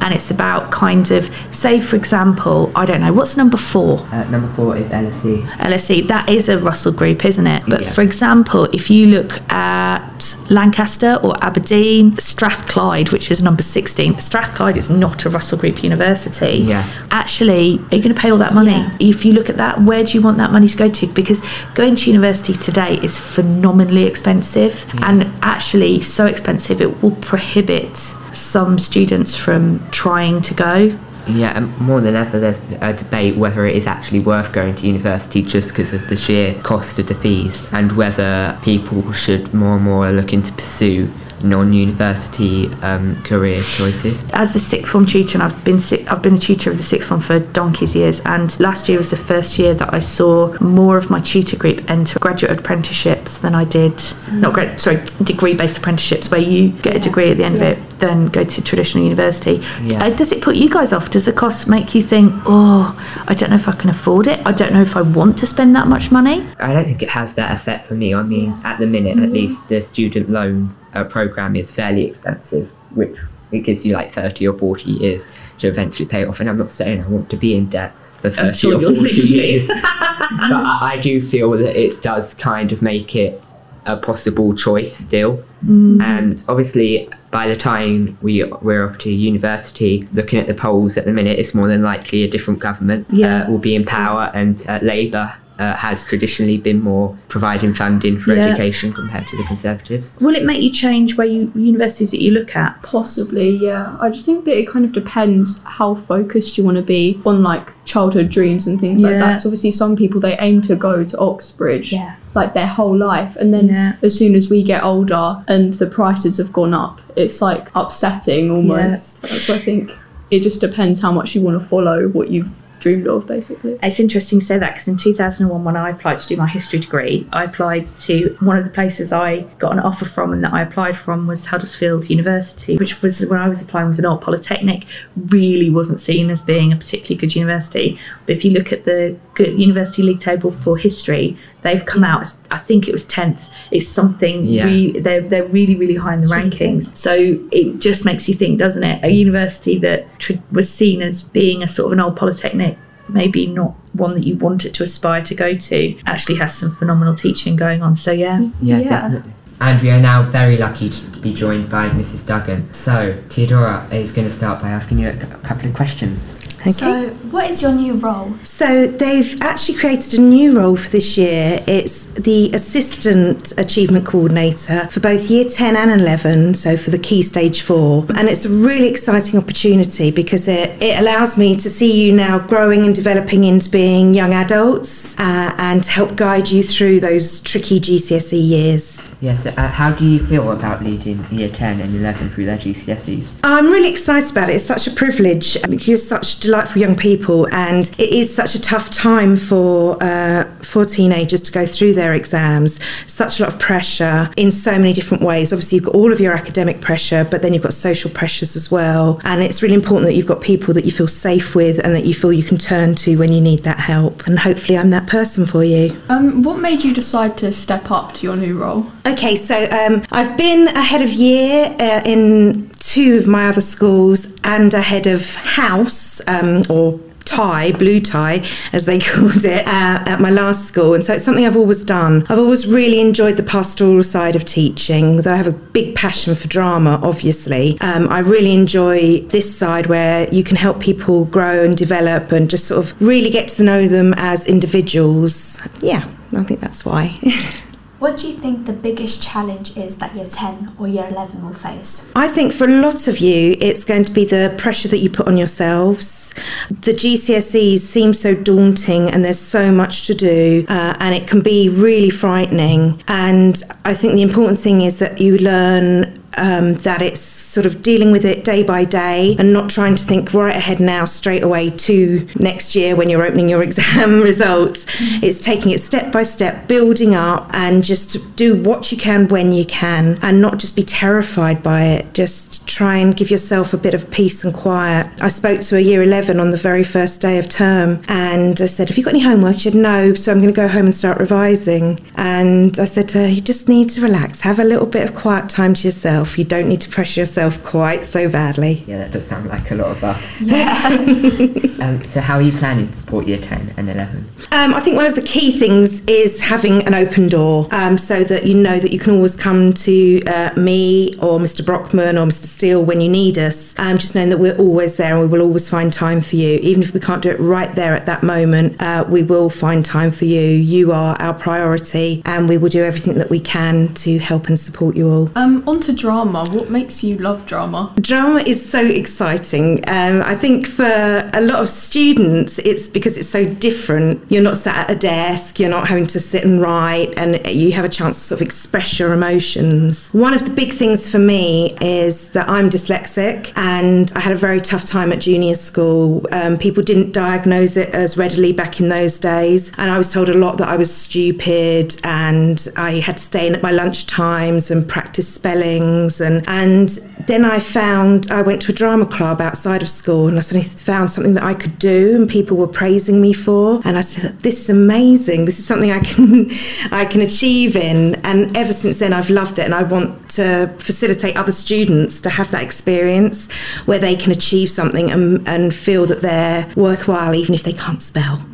and 0.00 0.14
it's 0.14 0.30
about 0.30 0.70
kind 0.70 1.10
of, 1.10 1.28
say, 1.50 1.80
for 1.80 1.96
example, 1.96 2.70
I 2.74 2.86
don't 2.86 3.00
know, 3.00 3.12
what's 3.12 3.36
number 3.36 3.56
four? 3.56 4.00
Uh, 4.12 4.24
number 4.30 4.48
four 4.48 4.76
is 4.76 4.88
LSE. 4.90 5.42
LSE, 5.58 6.06
that 6.08 6.28
is 6.28 6.48
a 6.48 6.58
Russell 6.58 6.92
group, 6.92 7.24
isn't 7.24 7.46
it? 7.46 7.62
But 7.68 7.82
Yeah. 7.82 7.90
for 7.90 8.02
example, 8.02 8.64
if 8.72 8.90
you 8.90 9.06
look 9.08 9.40
at 9.50 10.34
Lancaster 10.50 11.18
or 11.22 11.34
Aberdeen, 11.44 12.16
Strathclyde, 12.18 13.10
which 13.10 13.30
is 13.30 13.42
number 13.42 13.62
16, 13.62 14.20
Strathclyde 14.20 14.76
is 14.76 14.88
not 14.88 15.24
a 15.24 15.30
Russell 15.30 15.58
Group 15.58 15.82
university. 15.82 16.58
Yeah. 16.58 16.88
Actually, 17.10 17.80
are 17.90 17.96
you 17.96 18.02
going 18.02 18.14
to 18.14 18.20
pay 18.20 18.30
all 18.30 18.38
that 18.38 18.54
money? 18.54 18.70
Yeah. 18.72 18.90
If 19.00 19.24
you 19.24 19.32
look 19.32 19.48
at 19.50 19.56
that, 19.58 19.82
where 19.82 20.04
do 20.04 20.12
you 20.12 20.22
want 20.22 20.38
that 20.38 20.50
money 20.52 20.68
to 20.68 20.76
go 20.76 20.88
to? 20.88 21.06
Because 21.08 21.42
going 21.74 21.96
to 21.96 22.10
university 22.10 22.54
today 22.60 22.98
is 23.02 23.18
phenomenally 23.18 24.04
expensive 24.04 24.80
hmm. 24.82 25.04
and 25.04 25.22
actually 25.42 26.00
so 26.00 26.26
expensive 26.26 26.80
it 26.80 27.02
will 27.02 27.16
prohibit 27.16 27.96
some 28.32 28.78
students 28.78 29.34
from 29.34 29.88
trying 29.90 30.40
to 30.42 30.54
go. 30.54 30.98
Yeah, 31.26 31.56
and 31.56 31.78
more 31.78 32.00
than 32.00 32.16
ever, 32.16 32.40
there's 32.40 32.60
a 32.80 32.94
debate 32.94 33.36
whether 33.36 33.66
it 33.66 33.76
is 33.76 33.86
actually 33.86 34.20
worth 34.20 34.50
going 34.52 34.74
to 34.76 34.86
university 34.86 35.42
just 35.42 35.68
because 35.68 35.92
of 35.92 36.08
the 36.08 36.16
sheer 36.16 36.54
cost 36.62 36.98
of 36.98 37.08
the 37.08 37.14
fees, 37.14 37.66
and 37.70 37.92
whether 37.96 38.58
people 38.62 39.12
should 39.12 39.52
more 39.52 39.76
and 39.76 39.84
more 39.84 40.10
look 40.10 40.32
into 40.32 40.52
pursue 40.52 41.10
non-university 41.42 42.68
um, 42.82 43.20
career 43.22 43.62
choices. 43.76 44.28
as 44.32 44.54
a 44.56 44.60
sixth 44.60 44.90
form 44.90 45.06
tutor, 45.06 45.34
and 45.34 45.42
I've 45.42 45.64
been 45.64 45.80
si- 45.80 46.06
I've 46.08 46.22
been 46.22 46.34
a 46.34 46.38
tutor 46.38 46.70
of 46.70 46.76
the 46.78 46.82
sixth 46.82 47.08
form 47.08 47.20
for 47.20 47.38
donkey's 47.38 47.94
years, 47.94 48.20
and 48.24 48.58
last 48.60 48.88
year 48.88 48.98
was 48.98 49.10
the 49.10 49.16
first 49.16 49.58
year 49.58 49.74
that 49.74 49.92
I 49.94 49.98
saw 50.00 50.56
more 50.60 50.96
of 50.98 51.10
my 51.10 51.20
tutor 51.20 51.56
group 51.56 51.88
enter 51.90 52.18
graduate 52.18 52.58
apprenticeships 52.58 53.38
than 53.38 53.54
I 53.54 53.64
did 53.64 54.02
not 54.32 54.52
grad 54.54 54.80
sorry 54.80 55.02
degree 55.24 55.54
based 55.54 55.78
apprenticeships 55.78 56.30
where 56.30 56.40
you 56.40 56.70
get 56.70 56.96
a 56.96 57.00
degree 57.00 57.30
at 57.30 57.36
the 57.36 57.44
end 57.44 57.56
of 57.56 57.62
it, 57.62 57.78
then 57.98 58.26
go 58.26 58.44
to 58.44 58.62
traditional 58.62 59.04
university. 59.04 59.64
Yeah. 59.82 60.04
Uh, 60.04 60.10
does 60.10 60.32
it 60.32 60.42
put 60.42 60.56
you 60.56 60.68
guys 60.68 60.92
off? 60.92 61.10
Does 61.10 61.24
the 61.24 61.32
cost 61.32 61.68
make 61.68 61.94
you 61.94 62.02
think, 62.02 62.32
oh, 62.46 62.94
I 63.26 63.34
don't 63.34 63.50
know 63.50 63.56
if 63.56 63.68
I 63.68 63.72
can 63.72 63.90
afford 63.90 64.26
it. 64.26 64.40
I 64.46 64.52
don't 64.52 64.72
know 64.72 64.82
if 64.82 64.96
I 64.96 65.02
want 65.02 65.38
to 65.38 65.46
spend 65.46 65.74
that 65.76 65.86
much 65.88 66.10
money. 66.10 66.46
I 66.58 66.72
don't 66.72 66.84
think 66.84 67.02
it 67.02 67.08
has 67.10 67.34
that 67.34 67.56
effect 67.56 67.86
for 67.88 67.94
me. 67.94 68.14
I 68.14 68.22
mean, 68.22 68.58
at 68.64 68.78
the 68.78 68.86
minute, 68.86 69.18
at 69.18 69.30
least, 69.30 69.68
the 69.68 69.80
student 69.80 70.30
loan 70.30 70.74
uh, 70.94 71.04
program 71.04 71.56
is 71.56 71.72
fairly 71.74 72.06
extensive, 72.06 72.70
which 72.94 73.16
it 73.52 73.60
gives 73.60 73.84
you 73.84 73.94
like 73.94 74.12
30 74.14 74.46
or 74.48 74.58
40 74.58 74.84
years 74.90 75.22
to 75.58 75.68
eventually 75.68 76.06
pay 76.06 76.24
off. 76.24 76.40
And 76.40 76.48
I'm 76.48 76.58
not 76.58 76.72
saying 76.72 77.02
I 77.02 77.08
want 77.08 77.30
to 77.30 77.36
be 77.36 77.54
in 77.56 77.68
debt 77.70 77.92
for 78.14 78.30
30 78.30 78.48
Until 78.48 78.76
or 78.90 78.94
40 78.94 79.10
years, 79.14 79.66
but 79.68 79.78
I, 79.80 80.78
I 80.94 80.96
do 81.00 81.20
feel 81.26 81.50
that 81.52 81.76
it 81.80 82.02
does 82.02 82.34
kind 82.34 82.72
of 82.72 82.82
make 82.82 83.14
it 83.16 83.40
a 83.86 83.96
possible 83.96 84.54
choice 84.54 84.94
still. 84.96 85.42
And 85.66 86.44
obviously, 86.48 87.08
by 87.30 87.48
the 87.48 87.56
time 87.56 88.16
we 88.22 88.44
we're 88.44 88.88
off 88.88 88.98
to 88.98 89.10
university, 89.10 90.06
looking 90.12 90.38
at 90.38 90.46
the 90.46 90.54
polls 90.54 90.96
at 90.96 91.04
the 91.04 91.12
minute, 91.12 91.38
it's 91.38 91.54
more 91.54 91.66
than 91.68 91.82
likely 91.82 92.22
a 92.22 92.28
different 92.30 92.60
government 92.60 93.06
Yeah. 93.10 93.44
uh, 93.44 93.50
will 93.50 93.58
be 93.58 93.74
in 93.74 93.84
power, 93.84 94.30
and 94.34 94.64
uh, 94.68 94.78
Labour 94.82 95.34
uh, 95.58 95.74
has 95.74 96.04
traditionally 96.06 96.56
been 96.58 96.80
more 96.80 97.16
providing 97.28 97.74
funding 97.74 98.18
for 98.20 98.34
Yeah. 98.34 98.46
education 98.46 98.92
compared 98.92 99.26
to 99.28 99.36
the 99.36 99.42
Conservatives. 99.44 100.16
Will 100.20 100.34
it 100.36 100.44
make 100.44 100.62
you 100.62 100.70
change 100.70 101.16
where 101.16 101.26
you 101.26 101.50
universities 101.54 102.10
that 102.12 102.22
you 102.22 102.30
look 102.30 102.54
at? 102.54 102.80
Possibly, 102.82 103.50
yeah. 103.56 103.96
I 104.00 104.10
just 104.10 104.24
think 104.24 104.44
that 104.44 104.56
it 104.58 104.68
kind 104.68 104.84
of 104.84 104.92
depends 104.92 105.64
how 105.64 105.94
focused 105.96 106.56
you 106.58 106.64
want 106.64 106.76
to 106.76 106.82
be 106.82 107.20
on 107.26 107.42
like 107.42 107.72
childhood 107.84 108.30
dreams 108.30 108.66
and 108.68 108.80
things 108.80 109.02
like 109.02 109.16
that. 109.18 109.42
So 109.42 109.48
obviously, 109.48 109.72
some 109.72 109.96
people 109.96 110.20
they 110.20 110.36
aim 110.38 110.62
to 110.62 110.76
go 110.76 111.02
to 111.04 111.18
Oxbridge 111.18 111.92
Yeah. 111.92 112.14
like 112.34 112.54
their 112.54 112.66
whole 112.66 112.96
life, 112.96 113.36
and 113.40 113.52
then 113.52 113.68
Yeah. 113.68 113.92
as 114.02 114.16
soon 114.18 114.34
as 114.34 114.48
we 114.50 114.62
get 114.62 114.84
older 114.84 115.38
and 115.48 115.74
the 115.74 115.86
prices 115.86 116.38
have 116.38 116.52
gone 116.52 116.74
up, 116.74 117.00
it's 117.16 117.42
like 117.42 117.68
upsetting 117.74 118.50
almost. 118.50 119.26
So 119.40 119.54
I 119.54 119.58
think 119.58 119.90
it 120.30 120.40
just 120.42 120.60
depends 120.60 121.00
how 121.02 121.10
much 121.10 121.34
you 121.34 121.40
want 121.40 121.60
to 121.60 121.66
follow 121.66 122.06
what 122.08 122.30
you've 122.30 122.50
dreamed 122.80 123.06
of, 123.06 123.26
basically. 123.26 123.78
It's 123.82 124.00
interesting 124.00 124.40
to 124.40 124.44
say 124.44 124.58
that 124.58 124.74
because 124.74 124.88
in 124.88 124.96
2001, 124.96 125.64
when 125.64 125.76
I 125.76 125.90
applied 125.90 126.20
to 126.20 126.28
do 126.28 126.36
my 126.36 126.46
history 126.46 126.78
degree, 126.78 127.26
I 127.32 127.44
applied 127.44 127.88
to 128.00 128.36
one 128.40 128.58
of 128.58 128.64
the 128.64 128.70
places 128.70 129.12
I 129.12 129.40
got 129.58 129.72
an 129.72 129.80
offer 129.80 130.04
from 130.04 130.32
and 130.32 130.44
that 130.44 130.52
I 130.52 130.62
applied 130.62 130.98
from 130.98 131.26
was 131.26 131.46
Huddersfield 131.46 132.10
University, 132.10 132.76
which 132.76 133.02
was 133.02 133.20
when 133.28 133.40
I 133.40 133.48
was 133.48 133.64
applying 133.64 133.88
was 133.88 133.98
an 133.98 134.06
old 134.06 134.22
polytechnic, 134.22 134.86
really 135.16 135.70
wasn't 135.70 136.00
seen 136.00 136.30
as 136.30 136.42
being 136.42 136.72
a 136.72 136.76
particularly 136.76 137.16
good 137.20 137.34
university. 137.34 137.98
But 138.26 138.36
if 138.36 138.44
you 138.44 138.52
look 138.52 138.72
at 138.72 138.84
the 138.84 139.18
good 139.38 139.58
university 139.68 140.02
league 140.02 140.20
table 140.20 140.50
for 140.52 140.76
history, 140.76 141.36
they've 141.62 141.84
come 141.92 142.04
out. 142.04 142.26
I 142.50 142.58
think 142.58 142.80
it 142.88 142.92
was 142.92 143.04
10th. 143.08 143.42
It's 143.70 143.88
something 143.88 144.36
Yeah. 144.44 144.66
re- 144.66 144.98
they're 145.04 145.22
they're 145.30 145.46
really 145.58 145.76
really 145.82 145.98
high 146.04 146.14
in 146.14 146.20
the 146.24 146.32
rankings. 146.38 146.84
So 147.06 147.12
it 147.60 147.78
just 147.88 148.04
makes 148.04 148.28
you 148.28 148.34
think, 148.34 148.58
doesn't 148.58 148.82
it? 148.92 149.02
A 149.04 149.10
university 149.24 149.78
that 149.86 149.98
tr- 150.18 150.42
was 150.58 150.68
seen 150.80 150.98
as 151.08 151.16
being 151.40 151.62
a 151.62 151.68
sort 151.68 151.86
of 151.86 151.92
an 151.96 152.00
old 152.04 152.16
polytechnic 152.16 152.76
maybe 153.10 153.46
not 153.46 153.72
one 153.94 154.12
that 154.16 154.24
you 154.24 154.36
wanted 154.36 154.74
to 154.74 154.82
aspire 154.84 155.22
to 155.22 155.34
go 155.34 155.54
to, 155.54 155.78
actually 156.04 156.34
has 156.36 156.52
some 156.54 156.70
phenomenal 156.70 157.14
teaching 157.14 157.56
going 157.56 157.80
on. 157.82 157.96
So 157.96 158.12
yeah. 158.12 158.38
Yeah, 158.60 158.78
Yeah. 158.80 158.88
definitely. 158.90 159.32
And 159.60 159.82
we 159.82 159.88
are 159.90 160.00
now 160.00 160.22
very 160.40 160.56
lucky 160.58 160.88
to 160.90 161.00
be 161.26 161.32
joined 161.32 161.70
by 161.70 161.88
Mrs. 161.88 162.24
Duggan. 162.26 162.68
So, 162.72 163.14
Theodora 163.30 163.88
is 163.90 164.12
going 164.12 164.28
to 164.28 164.32
start 164.40 164.60
by 164.62 164.68
asking 164.68 164.98
you 165.00 165.08
a 165.08 165.14
couple 165.48 165.66
of 165.68 165.74
questions. 165.74 166.30
Okay. 166.68 167.08
So, 167.08 167.08
what 167.30 167.50
is 167.50 167.62
your 167.62 167.72
new 167.72 167.94
role? 167.94 168.34
So 168.44 168.86
they've 168.86 169.40
actually 169.40 169.78
created 169.78 170.14
a 170.14 170.20
new 170.20 170.56
role 170.56 170.76
for 170.76 170.88
this 170.90 171.16
year. 171.16 171.62
It's 171.66 172.06
the 172.06 172.50
Assistant 172.52 173.52
Achievement 173.58 174.06
Coordinator 174.06 174.88
for 174.88 175.00
both 175.00 175.30
Year 175.30 175.48
10 175.48 175.76
and 175.76 175.90
11, 175.90 176.54
so 176.54 176.76
for 176.76 176.90
the 176.90 176.98
Key 176.98 177.22
Stage 177.22 177.62
4. 177.62 178.06
And 178.16 178.28
it's 178.28 178.44
a 178.44 178.50
really 178.50 178.88
exciting 178.88 179.38
opportunity 179.38 180.10
because 180.10 180.48
it, 180.48 180.70
it 180.82 180.98
allows 180.98 181.38
me 181.38 181.56
to 181.56 181.70
see 181.70 182.04
you 182.04 182.12
now 182.12 182.38
growing 182.38 182.84
and 182.84 182.94
developing 182.94 183.44
into 183.44 183.70
being 183.70 184.14
young 184.14 184.34
adults 184.34 185.18
uh, 185.18 185.54
and 185.58 185.84
help 185.86 186.16
guide 186.16 186.48
you 186.48 186.62
through 186.62 187.00
those 187.00 187.40
tricky 187.40 187.80
GCSE 187.80 188.48
years. 188.48 188.97
Yes, 189.20 189.46
uh, 189.46 189.66
how 189.66 189.90
do 189.90 190.06
you 190.06 190.24
feel 190.24 190.52
about 190.52 190.84
leading 190.84 191.24
Year 191.32 191.48
10 191.48 191.80
and 191.80 191.92
11 191.96 192.30
through 192.30 192.44
their 192.44 192.56
GCSEs? 192.56 193.40
I'm 193.42 193.66
really 193.66 193.90
excited 193.90 194.30
about 194.30 194.48
it. 194.48 194.54
It's 194.54 194.64
such 194.64 194.86
a 194.86 194.92
privilege. 194.92 195.60
because 195.62 195.88
You're 195.88 195.98
such 195.98 196.38
delightful 196.38 196.80
young 196.80 196.94
people, 196.94 197.48
and 197.52 197.88
it 197.98 198.10
is 198.10 198.32
such 198.32 198.54
a 198.54 198.60
tough 198.60 198.92
time 198.92 199.36
for 199.36 200.00
uh, 200.00 200.44
for 200.62 200.84
teenagers 200.84 201.40
to 201.42 201.52
go 201.52 201.66
through 201.66 201.94
their 201.94 202.14
exams. 202.14 202.78
Such 203.10 203.40
a 203.40 203.42
lot 203.42 203.54
of 203.54 203.58
pressure 203.58 204.30
in 204.36 204.52
so 204.52 204.78
many 204.78 204.92
different 204.92 205.24
ways. 205.24 205.52
Obviously, 205.52 205.76
you've 205.76 205.86
got 205.86 205.96
all 205.96 206.12
of 206.12 206.20
your 206.20 206.32
academic 206.32 206.80
pressure, 206.80 207.26
but 207.28 207.42
then 207.42 207.52
you've 207.52 207.64
got 207.64 207.72
social 207.72 208.12
pressures 208.12 208.54
as 208.54 208.70
well. 208.70 209.20
And 209.24 209.42
it's 209.42 209.62
really 209.62 209.74
important 209.74 210.06
that 210.06 210.14
you've 210.14 210.26
got 210.26 210.42
people 210.42 210.74
that 210.74 210.84
you 210.84 210.92
feel 210.92 211.08
safe 211.08 211.56
with 211.56 211.84
and 211.84 211.92
that 211.92 212.04
you 212.04 212.14
feel 212.14 212.32
you 212.32 212.44
can 212.44 212.58
turn 212.58 212.94
to 212.96 213.16
when 213.16 213.32
you 213.32 213.40
need 213.40 213.64
that 213.64 213.80
help. 213.80 214.28
And 214.28 214.38
hopefully, 214.38 214.78
I'm 214.78 214.90
that 214.90 215.08
person 215.08 215.44
for 215.44 215.64
you. 215.64 216.00
Um, 216.08 216.44
what 216.44 216.60
made 216.60 216.84
you 216.84 216.94
decide 216.94 217.36
to 217.38 217.52
step 217.52 217.90
up 217.90 218.14
to 218.14 218.22
your 218.22 218.36
new 218.36 218.56
role? 218.56 218.86
Okay, 219.08 219.36
so 219.36 219.64
um, 219.70 220.02
I've 220.12 220.36
been 220.36 220.68
ahead 220.68 221.00
of 221.00 221.08
year 221.08 221.74
uh, 221.80 222.02
in 222.04 222.68
two 222.78 223.16
of 223.16 223.26
my 223.26 223.48
other 223.48 223.62
schools 223.62 224.26
and 224.44 224.74
ahead 224.74 225.06
of 225.06 225.34
house 225.34 226.20
um, 226.28 226.60
or 226.68 227.00
tie, 227.24 227.72
blue 227.72 228.02
tie, 228.02 228.42
as 228.74 228.84
they 228.84 228.98
called 229.00 229.46
it, 229.46 229.66
uh, 229.66 230.04
at 230.06 230.20
my 230.20 230.28
last 230.28 230.66
school. 230.66 230.92
And 230.92 231.02
so 231.02 231.14
it's 231.14 231.24
something 231.24 231.46
I've 231.46 231.56
always 231.56 231.82
done. 231.82 232.26
I've 232.28 232.38
always 232.38 232.66
really 232.66 233.00
enjoyed 233.00 233.38
the 233.38 233.42
pastoral 233.42 234.02
side 234.02 234.36
of 234.36 234.44
teaching, 234.44 235.16
although 235.16 235.32
I 235.32 235.36
have 235.36 235.46
a 235.46 235.52
big 235.52 235.94
passion 235.94 236.34
for 236.34 236.46
drama, 236.46 237.00
obviously. 237.02 237.80
Um, 237.80 238.10
I 238.10 238.18
really 238.18 238.52
enjoy 238.52 239.20
this 239.20 239.56
side 239.56 239.86
where 239.86 240.28
you 240.28 240.44
can 240.44 240.56
help 240.56 240.80
people 240.80 241.24
grow 241.24 241.64
and 241.64 241.78
develop 241.78 242.30
and 242.30 242.50
just 242.50 242.66
sort 242.66 242.84
of 242.84 243.00
really 243.00 243.30
get 243.30 243.48
to 243.50 243.62
know 243.62 243.88
them 243.88 244.12
as 244.18 244.46
individuals. 244.46 245.66
Yeah, 245.80 246.06
I 246.36 246.42
think 246.42 246.60
that's 246.60 246.84
why. 246.84 247.18
What 247.98 248.16
do 248.16 248.28
you 248.28 248.34
think 248.34 248.66
the 248.66 248.72
biggest 248.72 249.20
challenge 249.20 249.76
is 249.76 249.98
that 249.98 250.14
year 250.14 250.24
10 250.24 250.76
or 250.78 250.86
year 250.86 251.08
11 251.10 251.44
will 251.44 251.52
face? 251.52 252.12
I 252.14 252.28
think 252.28 252.52
for 252.52 252.64
a 252.64 252.80
lot 252.80 253.08
of 253.08 253.18
you, 253.18 253.56
it's 253.60 253.84
going 253.84 254.04
to 254.04 254.12
be 254.12 254.24
the 254.24 254.54
pressure 254.56 254.86
that 254.88 254.98
you 254.98 255.10
put 255.10 255.26
on 255.26 255.36
yourselves. 255.36 256.32
The 256.70 256.92
GCSEs 256.92 257.80
seem 257.80 258.14
so 258.14 258.36
daunting 258.36 259.10
and 259.10 259.24
there's 259.24 259.40
so 259.40 259.72
much 259.72 260.06
to 260.06 260.14
do, 260.14 260.64
uh, 260.68 260.94
and 261.00 261.12
it 261.12 261.26
can 261.26 261.40
be 261.40 261.68
really 261.68 262.10
frightening. 262.10 263.02
And 263.08 263.60
I 263.84 263.94
think 263.94 264.14
the 264.14 264.22
important 264.22 264.60
thing 264.60 264.82
is 264.82 264.98
that 264.98 265.20
you 265.20 265.36
learn 265.38 266.22
um, 266.36 266.74
that 266.74 267.02
it's 267.02 267.37
sort 267.58 267.66
of 267.66 267.82
dealing 267.82 268.12
with 268.12 268.24
it 268.24 268.44
day 268.44 268.62
by 268.62 268.84
day 268.84 269.34
and 269.36 269.52
not 269.52 269.68
trying 269.68 269.96
to 269.96 270.04
think 270.04 270.32
right 270.32 270.54
ahead 270.54 270.78
now 270.78 271.04
straight 271.04 271.42
away 271.42 271.68
to 271.70 272.24
next 272.38 272.76
year 272.76 272.94
when 272.94 273.10
you're 273.10 273.24
opening 273.24 273.48
your 273.48 273.62
exam 273.68 274.20
results. 274.20 274.84
Mm-hmm. 274.84 275.24
It's 275.24 275.40
taking 275.40 275.72
it 275.72 275.80
step 275.80 276.12
by 276.12 276.22
step, 276.22 276.68
building 276.68 277.16
up, 277.16 277.50
and 277.52 277.82
just 277.82 278.36
do 278.36 278.54
what 278.62 278.92
you 278.92 278.96
can 278.96 279.26
when 279.26 279.52
you 279.52 279.64
can 279.64 280.20
and 280.22 280.40
not 280.40 280.58
just 280.58 280.76
be 280.76 280.84
terrified 280.84 281.60
by 281.60 281.82
it. 281.82 282.14
Just 282.14 282.68
try 282.68 282.96
and 282.98 283.16
give 283.16 283.28
yourself 283.28 283.74
a 283.74 283.76
bit 283.76 283.92
of 283.92 284.08
peace 284.08 284.44
and 284.44 284.54
quiet. 284.54 285.08
I 285.20 285.28
spoke 285.28 285.60
to 285.62 285.76
a 285.76 285.80
year 285.80 286.04
11 286.04 286.38
on 286.38 286.52
the 286.52 286.56
very 286.56 286.84
first 286.84 287.20
day 287.20 287.40
of 287.40 287.48
term 287.48 288.04
and 288.06 288.60
I 288.60 288.66
said, 288.66 288.88
Have 288.88 288.96
you 288.96 289.02
got 289.02 289.14
any 289.14 289.24
homework? 289.24 289.54
She 289.54 289.70
said, 289.70 289.74
No, 289.74 290.14
so 290.14 290.30
I'm 290.30 290.38
going 290.38 290.54
to 290.54 290.56
go 290.56 290.68
home 290.68 290.84
and 290.84 290.94
start 290.94 291.18
revising. 291.18 291.98
And 292.14 292.78
I 292.78 292.84
said 292.84 293.08
to 293.08 293.18
her, 293.18 293.26
You 293.26 293.40
just 293.40 293.68
need 293.68 293.90
to 293.90 294.00
relax, 294.00 294.42
have 294.42 294.60
a 294.60 294.64
little 294.64 294.86
bit 294.86 295.08
of 295.08 295.16
quiet 295.16 295.48
time 295.48 295.74
to 295.74 295.88
yourself. 295.88 296.38
You 296.38 296.44
don't 296.44 296.68
need 296.68 296.82
to 296.82 296.88
pressure 296.88 297.22
yourself 297.22 297.47
myself 297.48 297.64
quite 297.64 298.04
so 298.04 298.28
badly. 298.28 298.84
Yeah, 298.86 298.98
that 298.98 299.12
does 299.12 299.26
sound 299.26 299.46
like 299.46 299.70
a 299.70 299.74
lot 299.74 299.88
of 299.88 300.04
us. 300.04 300.40
um, 301.80 302.04
so, 302.06 302.20
how 302.20 302.36
are 302.36 302.42
you 302.42 302.52
planning 302.52 302.88
to 302.88 302.94
support 302.94 303.26
year 303.26 303.38
10 303.38 303.74
and 303.76 303.88
11? 303.88 304.26
Um, 304.52 304.74
I 304.74 304.80
think 304.80 304.96
one 304.96 305.06
of 305.06 305.14
the 305.14 305.22
key 305.22 305.52
things 305.52 306.02
is 306.06 306.40
having 306.40 306.86
an 306.86 306.94
open 306.94 307.28
door 307.28 307.68
um, 307.70 307.98
so 307.98 308.24
that 308.24 308.46
you 308.46 308.54
know 308.54 308.78
that 308.78 308.92
you 308.92 308.98
can 308.98 309.14
always 309.14 309.36
come 309.36 309.72
to 309.74 310.22
uh, 310.24 310.50
me 310.56 311.14
or 311.18 311.38
Mr. 311.38 311.64
Brockman 311.64 312.16
or 312.16 312.26
Mr. 312.26 312.46
Steele 312.46 312.84
when 312.84 313.00
you 313.00 313.08
need 313.08 313.38
us. 313.38 313.78
Um, 313.78 313.98
just 313.98 314.14
knowing 314.14 314.30
that 314.30 314.38
we're 314.38 314.56
always 314.56 314.96
there 314.96 315.12
and 315.12 315.20
we 315.20 315.26
will 315.26 315.44
always 315.44 315.68
find 315.68 315.92
time 315.92 316.20
for 316.20 316.36
you. 316.36 316.58
Even 316.62 316.82
if 316.82 316.94
we 316.94 317.00
can't 317.00 317.22
do 317.22 317.30
it 317.30 317.40
right 317.40 317.74
there 317.74 317.94
at 317.94 318.06
that 318.06 318.22
moment, 318.22 318.80
uh, 318.80 319.04
we 319.08 319.22
will 319.22 319.50
find 319.50 319.84
time 319.84 320.10
for 320.10 320.24
you. 320.24 320.40
You 320.40 320.92
are 320.92 321.16
our 321.20 321.34
priority 321.34 322.22
and 322.24 322.48
we 322.48 322.58
will 322.58 322.70
do 322.70 322.82
everything 322.82 323.18
that 323.18 323.30
we 323.30 323.40
can 323.40 323.94
to 323.94 324.18
help 324.18 324.48
and 324.48 324.58
support 324.58 324.96
you 324.96 325.08
all. 325.08 325.30
Um, 325.34 325.62
on 325.68 325.80
to 325.80 325.92
drama. 325.92 326.48
What 326.50 326.70
makes 326.70 327.04
you 327.04 327.18
love 327.28 327.44
drama? 327.46 327.92
Drama 328.00 328.40
is 328.46 328.68
so 328.68 328.84
exciting. 328.84 329.84
Um, 329.88 330.22
I 330.22 330.34
think 330.34 330.66
for 330.66 331.30
a 331.34 331.40
lot 331.40 331.60
of 331.60 331.68
students, 331.68 332.58
it's 332.58 332.88
because 332.88 333.18
it's 333.18 333.28
so 333.28 333.44
different. 333.44 334.22
You're 334.30 334.42
not 334.42 334.56
sat 334.56 334.76
at 334.76 334.96
a 334.96 334.98
desk, 334.98 335.60
you're 335.60 335.68
not 335.68 335.88
having 335.88 336.06
to 336.08 336.20
sit 336.20 336.44
and 336.44 336.60
write, 336.60 337.12
and 337.18 337.46
you 337.46 337.72
have 337.72 337.84
a 337.84 337.88
chance 337.88 338.16
to 338.18 338.24
sort 338.24 338.40
of 338.40 338.46
express 338.46 338.98
your 338.98 339.12
emotions. 339.12 340.08
One 340.12 340.32
of 340.32 340.44
the 340.46 340.52
big 340.52 340.72
things 340.72 341.10
for 341.10 341.18
me 341.18 341.76
is 341.80 342.30
that 342.30 342.48
I'm 342.48 342.70
dyslexic 342.70 343.52
and 343.56 344.10
I 344.14 344.20
had 344.20 344.32
a 344.32 344.40
very 344.48 344.60
tough 344.60 344.84
time 344.86 345.12
at 345.12 345.18
junior 345.20 345.54
school. 345.54 346.26
Um, 346.32 346.56
people 346.56 346.82
didn't 346.82 347.12
diagnose 347.12 347.76
it 347.76 347.90
as 347.90 348.16
readily 348.16 348.52
back 348.52 348.80
in 348.80 348.88
those 348.88 349.18
days, 349.18 349.70
and 349.76 349.90
I 349.90 349.98
was 349.98 350.12
told 350.12 350.28
a 350.28 350.34
lot 350.34 350.56
that 350.58 350.68
I 350.68 350.76
was 350.76 350.94
stupid 350.94 352.00
and 352.04 352.66
I 352.76 353.00
had 353.00 353.18
to 353.18 353.22
stay 353.22 353.46
in 353.46 353.54
at 353.54 353.62
my 353.62 353.70
lunch 353.70 354.06
times 354.06 354.70
and 354.70 354.88
practice 354.88 355.28
spellings 355.28 356.20
and 356.20 356.48
and 356.48 356.88
then 357.26 357.44
I 357.44 357.58
found 357.58 358.30
I 358.30 358.42
went 358.42 358.62
to 358.62 358.72
a 358.72 358.74
drama 358.74 359.06
club 359.06 359.40
outside 359.40 359.82
of 359.82 359.88
school 359.88 360.28
and 360.28 360.38
I 360.38 360.40
suddenly 360.40 360.66
found 360.66 361.10
something 361.10 361.34
that 361.34 361.42
I 361.42 361.54
could 361.54 361.78
do 361.78 362.14
and 362.14 362.28
people 362.28 362.56
were 362.56 362.68
praising 362.68 363.20
me 363.20 363.32
for. 363.32 363.80
And 363.84 363.98
I 363.98 364.02
said 364.02 364.38
this 364.40 364.60
is 364.60 364.70
amazing. 364.70 365.44
This 365.44 365.58
is 365.58 365.66
something 365.66 365.90
I 365.90 366.00
can 366.00 366.50
I 366.92 367.04
can 367.04 367.20
achieve 367.20 367.76
in. 367.76 368.14
And 368.24 368.56
ever 368.56 368.72
since 368.72 368.98
then 368.98 369.12
I've 369.12 369.30
loved 369.30 369.58
it 369.58 369.64
and 369.64 369.74
I 369.74 369.82
want 369.82 370.30
to 370.30 370.72
facilitate 370.78 371.36
other 371.36 371.52
students 371.52 372.20
to 372.20 372.30
have 372.30 372.50
that 372.50 372.62
experience 372.62 373.50
where 373.86 373.98
they 373.98 374.16
can 374.16 374.32
achieve 374.32 374.70
something 374.70 375.10
and, 375.10 375.46
and 375.48 375.74
feel 375.74 376.06
that 376.06 376.22
they're 376.22 376.68
worthwhile 376.76 377.34
even 377.34 377.54
if 377.54 377.62
they 377.62 377.72
can't 377.72 378.02
spell. 378.02 378.44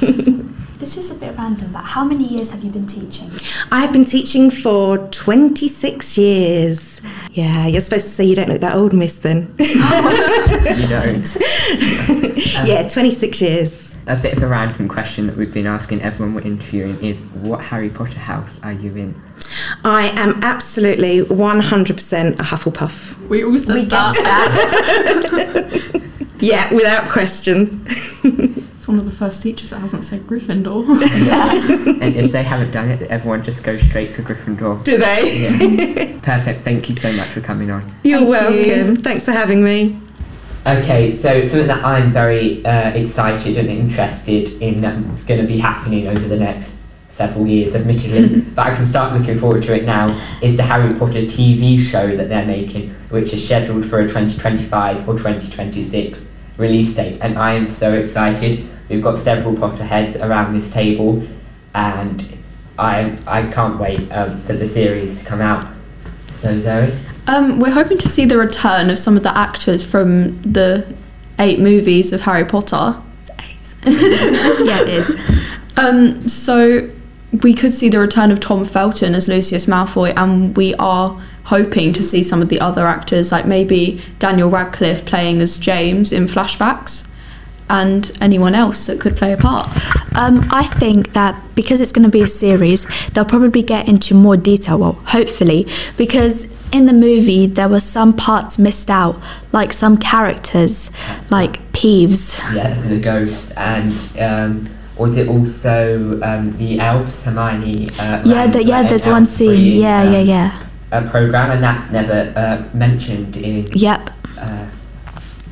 This 0.86 0.98
is 0.98 1.10
a 1.10 1.16
bit 1.16 1.36
random, 1.36 1.72
but 1.72 1.82
how 1.82 2.04
many 2.04 2.22
years 2.28 2.52
have 2.52 2.62
you 2.62 2.70
been 2.70 2.86
teaching? 2.86 3.28
I've 3.72 3.92
been 3.92 4.04
teaching 4.04 4.50
for 4.50 4.98
26 5.08 6.16
years. 6.16 7.02
Yeah, 7.32 7.66
you're 7.66 7.80
supposed 7.80 8.04
to 8.04 8.10
say 8.12 8.22
you 8.22 8.36
don't 8.36 8.48
look 8.48 8.60
that 8.60 8.76
old, 8.76 8.92
miss, 8.92 9.16
then. 9.18 9.52
You 9.58 10.86
don't. 10.86 11.36
yeah, 12.68 12.86
26 12.88 13.42
years. 13.42 13.96
A 14.06 14.14
bit 14.14 14.36
of 14.36 14.44
a 14.44 14.46
random 14.46 14.86
question 14.86 15.26
that 15.26 15.36
we've 15.36 15.52
been 15.52 15.66
asking 15.66 16.02
everyone 16.02 16.36
we're 16.36 16.42
interviewing 16.42 17.02
is 17.02 17.18
what 17.42 17.62
Harry 17.62 17.90
Potter 17.90 18.20
house 18.20 18.60
are 18.62 18.72
you 18.72 18.94
in? 18.94 19.20
I 19.82 20.12
am 20.14 20.38
absolutely 20.44 21.22
100% 21.22 22.30
a 22.38 22.42
Hufflepuff. 22.44 23.18
We 23.28 23.42
all 23.42 23.58
said 23.58 23.74
We 23.74 23.84
that. 23.86 24.14
guessed 24.14 24.22
that. 24.22 25.82
Yeah, 26.38 26.72
without 26.72 27.08
question. 27.08 27.82
It's 28.76 28.86
one 28.88 28.98
of 29.00 29.04
the 29.04 29.10
first 29.10 29.42
teachers 29.42 29.70
that 29.70 29.80
hasn't 29.80 30.04
said 30.04 30.20
Gryffindor. 30.20 30.86
and 32.02 32.14
if 32.14 32.30
they 32.30 32.44
haven't 32.44 32.70
done 32.70 32.90
it, 32.90 33.02
everyone 33.10 33.42
just 33.42 33.64
goes 33.64 33.82
straight 33.82 34.12
for 34.12 34.22
Gryffindor. 34.22 34.84
Do 34.84 34.98
they? 34.98 35.40
Yeah. 35.40 36.20
Perfect. 36.22 36.60
Thank 36.60 36.88
you 36.88 36.94
so 36.94 37.10
much 37.14 37.26
for 37.28 37.40
coming 37.40 37.70
on. 37.70 37.82
You're 38.04 38.18
Thank 38.18 38.28
welcome. 38.28 38.90
you. 38.90 38.96
Thanks 38.96 39.24
for 39.24 39.32
having 39.32 39.64
me. 39.64 39.98
Okay, 40.66 41.10
so 41.10 41.42
something 41.42 41.66
that 41.66 41.84
I'm 41.84 42.10
very 42.10 42.64
uh, 42.64 42.90
excited 42.90 43.56
and 43.56 43.68
interested 43.68 44.50
in 44.62 44.82
that's 44.82 45.24
going 45.24 45.40
to 45.40 45.46
be 45.46 45.58
happening 45.58 46.06
over 46.06 46.28
the 46.28 46.38
next 46.38 46.76
several 47.08 47.46
years, 47.46 47.74
admittedly, 47.74 48.40
but 48.54 48.66
I 48.66 48.74
can 48.74 48.86
start 48.86 49.18
looking 49.18 49.38
forward 49.38 49.62
to 49.64 49.74
it 49.74 49.84
now, 49.84 50.16
is 50.42 50.56
the 50.56 50.62
Harry 50.62 50.92
Potter 50.94 51.22
TV 51.22 51.80
show 51.80 52.14
that 52.16 52.28
they're 52.28 52.46
making, 52.46 52.90
which 53.08 53.32
is 53.32 53.44
scheduled 53.44 53.84
for 53.86 54.00
a 54.00 54.02
2025 54.06 55.08
or 55.08 55.14
2026 55.14 56.28
release 56.56 56.94
date, 56.94 57.18
and 57.20 57.38
I 57.38 57.54
am 57.54 57.66
so 57.66 57.92
excited. 57.94 58.66
We've 58.88 59.02
got 59.02 59.18
several 59.18 59.54
Potterheads 59.54 60.20
around 60.24 60.54
this 60.54 60.70
table, 60.70 61.22
and 61.74 62.26
I 62.78 63.16
I 63.26 63.42
can't 63.50 63.78
wait 63.78 64.10
um, 64.12 64.40
for 64.42 64.52
the 64.54 64.66
series 64.66 65.18
to 65.20 65.24
come 65.24 65.40
out. 65.40 65.68
So 66.30 66.58
Zoe, 66.58 66.92
Um, 67.26 67.58
we're 67.58 67.70
hoping 67.72 67.98
to 67.98 68.08
see 68.08 68.24
the 68.26 68.36
return 68.38 68.90
of 68.90 68.98
some 68.98 69.16
of 69.16 69.22
the 69.22 69.36
actors 69.36 69.84
from 69.84 70.40
the 70.42 70.86
eight 71.38 71.58
movies 71.58 72.12
of 72.12 72.20
Harry 72.22 72.44
Potter. 72.44 73.00
yeah, 73.84 74.82
it 74.82 74.88
is. 74.88 75.14
Um, 75.78 76.26
so 76.26 76.88
we 77.42 77.52
could 77.52 77.70
see 77.70 77.90
the 77.90 77.98
return 78.00 78.30
of 78.30 78.40
Tom 78.40 78.64
Felton 78.64 79.14
as 79.14 79.28
Lucius 79.28 79.66
Malfoy, 79.66 80.14
and 80.16 80.56
we 80.56 80.74
are 80.76 81.20
hoping 81.46 81.92
to 81.92 82.02
see 82.02 82.22
some 82.22 82.42
of 82.42 82.48
the 82.48 82.60
other 82.60 82.86
actors, 82.86 83.32
like 83.32 83.46
maybe 83.46 84.02
Daniel 84.18 84.50
Radcliffe 84.50 85.04
playing 85.04 85.40
as 85.40 85.56
James 85.56 86.12
in 86.12 86.24
flashbacks, 86.24 87.06
and 87.68 88.16
anyone 88.20 88.54
else 88.54 88.86
that 88.86 89.00
could 89.00 89.16
play 89.16 89.32
a 89.32 89.36
part. 89.36 89.68
Um, 90.16 90.46
I 90.52 90.64
think 90.64 91.12
that 91.12 91.40
because 91.54 91.80
it's 91.80 91.92
going 91.92 92.04
to 92.04 92.10
be 92.10 92.22
a 92.22 92.28
series, 92.28 92.86
they'll 93.12 93.24
probably 93.24 93.62
get 93.62 93.88
into 93.88 94.14
more 94.14 94.36
detail. 94.36 94.78
Well, 94.78 94.92
hopefully, 94.92 95.66
because 95.96 96.54
in 96.72 96.86
the 96.86 96.92
movie 96.92 97.46
there 97.46 97.68
were 97.68 97.80
some 97.80 98.12
parts 98.12 98.58
missed 98.58 98.90
out, 98.90 99.20
like 99.52 99.72
some 99.72 99.96
characters, 99.96 100.90
like 101.30 101.60
Peeves. 101.72 102.38
yeah, 102.54 102.80
the 102.88 103.00
ghost, 103.00 103.52
and 103.56 103.92
um, 104.20 104.68
was 104.96 105.16
it 105.16 105.28
also 105.28 106.20
um, 106.22 106.56
the 106.56 106.80
elves, 106.80 107.24
Hermione? 107.24 107.88
Uh, 107.98 108.22
Yeah, 108.24 108.46
the, 108.46 108.64
yeah. 108.64 108.82
There's 108.82 109.06
one 109.06 109.26
scene. 109.26 109.50
elf-free, 109.50 109.80
Yeah, 109.82 110.02
um, 110.02 110.12
yeah, 110.12 110.20
yeah. 110.20 110.65
A 110.92 111.02
program, 111.02 111.50
and 111.50 111.62
that's 111.62 111.90
never 111.90 112.32
uh, 112.36 112.64
mentioned 112.76 113.36
in. 113.36 113.66
Yep. 113.72 114.10
Uh, 114.38 114.66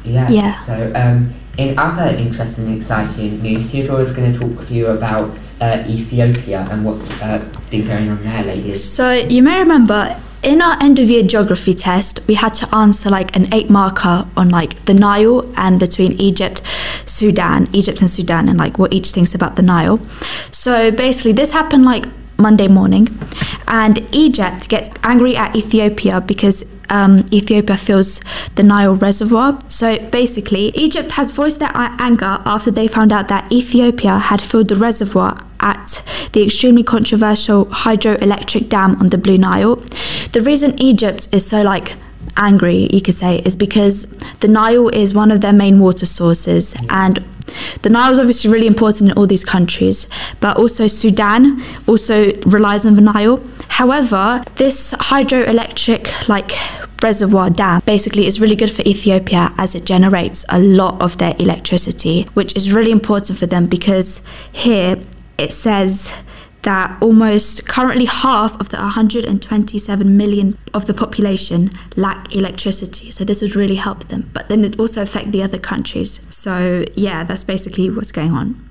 yeah. 0.04 0.28
Yeah. 0.28 0.52
So, 0.60 0.92
um, 0.94 1.34
in 1.58 1.78
other 1.78 2.16
interesting 2.16 2.66
and 2.66 2.76
exciting 2.76 3.42
news, 3.42 3.70
Theodore 3.70 4.00
is 4.00 4.12
going 4.12 4.32
to 4.32 4.38
talk 4.38 4.66
to 4.66 4.74
you 4.74 4.86
about 4.86 5.36
uh, 5.60 5.84
Ethiopia 5.88 6.66
and 6.70 6.84
what's 6.84 7.10
uh, 7.22 7.44
been 7.70 7.86
going 7.86 8.08
on 8.08 8.22
there 8.22 8.44
lately. 8.44 8.74
So 8.74 9.12
you 9.12 9.42
may 9.42 9.58
remember 9.58 10.16
in 10.42 10.60
our 10.60 10.76
end 10.82 10.98
of 10.98 11.08
year 11.08 11.22
geography 11.22 11.74
test, 11.74 12.20
we 12.26 12.34
had 12.34 12.52
to 12.54 12.74
answer 12.74 13.08
like 13.08 13.34
an 13.34 13.52
eight 13.52 13.70
marker 13.70 14.26
on 14.36 14.50
like 14.50 14.84
the 14.84 14.94
Nile 14.94 15.50
and 15.56 15.80
between 15.80 16.12
Egypt, 16.20 16.60
Sudan, 17.06 17.68
Egypt 17.72 18.00
and 18.00 18.10
Sudan, 18.10 18.48
and 18.48 18.58
like 18.58 18.78
what 18.78 18.92
each 18.92 19.12
thinks 19.12 19.34
about 19.34 19.56
the 19.56 19.62
Nile. 19.62 20.00
So 20.50 20.90
basically, 20.90 21.32
this 21.32 21.52
happened 21.52 21.84
like 21.84 22.06
Monday 22.38 22.68
morning, 22.68 23.08
and 23.68 24.06
Egypt 24.12 24.68
gets 24.68 24.90
angry 25.02 25.36
at 25.36 25.54
Ethiopia 25.54 26.20
because 26.20 26.64
um, 26.90 27.24
Ethiopia 27.32 27.76
fills 27.76 28.20
the 28.56 28.62
Nile 28.62 28.94
reservoir. 28.94 29.58
So 29.68 29.98
basically, 30.10 30.68
Egypt 30.76 31.12
has 31.12 31.30
voiced 31.30 31.58
their 31.58 31.72
anger 31.74 32.40
after 32.44 32.70
they 32.70 32.88
found 32.88 33.12
out 33.12 33.28
that 33.28 33.50
Ethiopia 33.52 34.18
had 34.18 34.40
filled 34.40 34.68
the 34.68 34.76
reservoir 34.76 35.36
at 35.60 36.02
the 36.32 36.42
extremely 36.44 36.82
controversial 36.82 37.66
hydroelectric 37.66 38.68
dam 38.68 38.96
on 38.96 39.08
the 39.08 39.18
Blue 39.18 39.38
Nile. 39.38 39.76
The 40.32 40.40
reason 40.40 40.80
Egypt 40.80 41.28
is 41.32 41.46
so 41.46 41.62
like 41.62 41.96
angry, 42.36 42.88
you 42.92 43.00
could 43.00 43.14
say, 43.16 43.38
is 43.44 43.56
because 43.56 44.06
the 44.40 44.48
Nile 44.48 44.88
is 44.88 45.14
one 45.14 45.30
of 45.30 45.40
their 45.40 45.52
main 45.52 45.80
water 45.80 46.06
sources 46.06 46.74
and 46.88 47.24
the 47.82 47.90
Nile 47.90 48.12
is 48.12 48.18
obviously 48.18 48.50
really 48.50 48.66
important 48.66 49.10
in 49.10 49.18
all 49.18 49.26
these 49.26 49.44
countries, 49.44 50.06
but 50.40 50.56
also 50.56 50.86
Sudan 50.86 51.62
also 51.86 52.32
relies 52.46 52.86
on 52.86 52.94
the 52.94 53.00
Nile. 53.00 53.42
However, 53.68 54.44
this 54.56 54.92
hydroelectric 54.94 56.28
like 56.28 56.52
reservoir 57.02 57.50
dam 57.50 57.82
basically 57.84 58.26
is 58.26 58.40
really 58.40 58.56
good 58.56 58.70
for 58.70 58.82
Ethiopia 58.82 59.52
as 59.58 59.74
it 59.74 59.84
generates 59.84 60.44
a 60.48 60.58
lot 60.58 61.00
of 61.00 61.18
their 61.18 61.34
electricity, 61.38 62.22
which 62.34 62.56
is 62.56 62.72
really 62.72 62.90
important 62.90 63.38
for 63.38 63.46
them 63.46 63.66
because 63.66 64.22
here 64.52 64.98
it 65.36 65.52
says 65.52 66.22
that 66.64 66.96
almost 67.02 67.66
currently 67.68 68.06
half 68.06 68.58
of 68.60 68.70
the 68.70 68.76
127 68.78 70.16
million 70.16 70.58
of 70.72 70.86
the 70.86 70.94
population 70.94 71.70
lack 71.96 72.34
electricity. 72.34 73.10
So 73.10 73.24
this 73.24 73.40
would 73.42 73.54
really 73.54 73.76
help 73.76 74.08
them. 74.08 74.30
But 74.32 74.48
then 74.48 74.64
it 74.64 74.78
also 74.78 75.02
affect 75.02 75.32
the 75.32 75.42
other 75.42 75.58
countries. 75.58 76.26
So 76.30 76.84
yeah, 76.94 77.22
that's 77.24 77.44
basically 77.44 77.90
what's 77.90 78.12
going 78.12 78.32
on. 78.32 78.68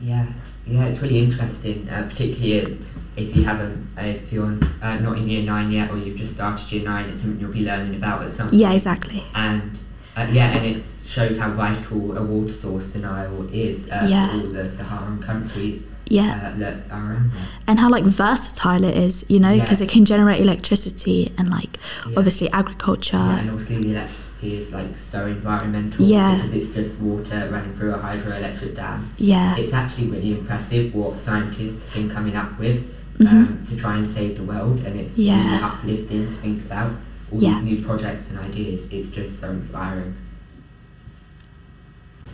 Yeah, 0.00 0.26
yeah, 0.66 0.86
it's 0.86 1.00
really 1.00 1.20
interesting, 1.20 1.88
uh, 1.88 2.06
particularly 2.08 2.60
as 2.60 2.82
if 3.16 3.36
you 3.36 3.44
haven't, 3.44 3.86
uh, 3.98 4.02
if 4.02 4.32
you're 4.32 4.58
uh, 4.82 4.96
not 4.98 5.18
in 5.18 5.28
year 5.28 5.42
nine 5.42 5.70
yet, 5.70 5.90
or 5.90 5.98
you've 5.98 6.16
just 6.16 6.34
started 6.34 6.70
year 6.72 6.84
nine, 6.84 7.08
it's 7.08 7.20
something 7.20 7.40
you'll 7.40 7.52
be 7.52 7.64
learning 7.64 7.94
about 7.96 8.22
at 8.22 8.30
some 8.30 8.48
point. 8.48 8.60
Yeah, 8.60 8.72
exactly. 8.72 9.24
And 9.34 9.78
uh, 10.16 10.26
yeah, 10.32 10.56
and 10.56 10.64
it 10.76 10.84
shows 11.06 11.38
how 11.38 11.50
vital 11.50 12.16
a 12.16 12.22
water 12.22 12.48
source 12.52 12.94
Nile 12.94 13.48
is 13.52 13.90
uh, 13.90 14.06
Yeah. 14.08 14.28
for 14.28 14.34
all 14.46 14.52
the 14.52 14.68
Saharan 14.68 15.20
countries. 15.20 15.84
Yeah. 16.10 16.52
uh, 16.54 16.58
that 16.58 16.74
are 16.90 17.12
around 17.12 17.30
there. 17.32 17.42
and 17.68 17.78
how 17.78 17.88
like 17.88 18.04
versatile 18.04 18.82
it 18.84 18.96
is, 18.96 19.24
you 19.28 19.38
know, 19.38 19.58
because 19.58 19.80
Yeah. 19.80 19.86
it 19.86 19.90
can 19.90 20.04
generate 20.04 20.40
electricity 20.40 21.32
and 21.38 21.48
like 21.50 21.78
Yeah. 22.08 22.14
obviously 22.18 22.50
agriculture. 22.50 23.16
Yeah, 23.16 23.38
and 23.38 23.50
obviously 23.50 23.76
the 23.84 23.90
electricity 23.92 24.56
is 24.56 24.72
like 24.72 24.96
so 24.98 25.26
environmental 25.26 26.04
Yeah. 26.04 26.34
because 26.36 26.52
it's 26.52 26.70
just 26.74 26.98
water 26.98 27.48
running 27.52 27.72
through 27.74 27.94
a 27.94 27.98
hydroelectric 27.98 28.74
dam. 28.74 29.08
Yeah. 29.18 29.56
It's 29.56 29.72
actually 29.72 30.08
really 30.08 30.32
impressive 30.32 30.92
what 30.94 31.16
scientists 31.18 31.84
have 31.84 31.94
been 32.02 32.10
coming 32.10 32.34
up 32.34 32.58
with 32.58 32.82
Mhm. 33.20 33.28
um, 33.30 33.58
to 33.68 33.76
try 33.76 33.96
and 33.96 34.08
save 34.08 34.36
the 34.36 34.42
world, 34.42 34.80
and 34.84 34.96
it's 34.96 35.12
really 35.16 35.28
Yeah. 35.30 35.60
uplifting 35.72 36.26
to 36.26 36.32
think 36.32 36.64
about 36.64 36.90
all 37.30 37.38
these 37.38 37.62
new 37.62 37.76
projects 37.84 38.30
and 38.30 38.38
ideas. 38.44 38.88
It's 38.90 39.10
just 39.10 39.38
so 39.40 39.50
inspiring. 39.50 40.14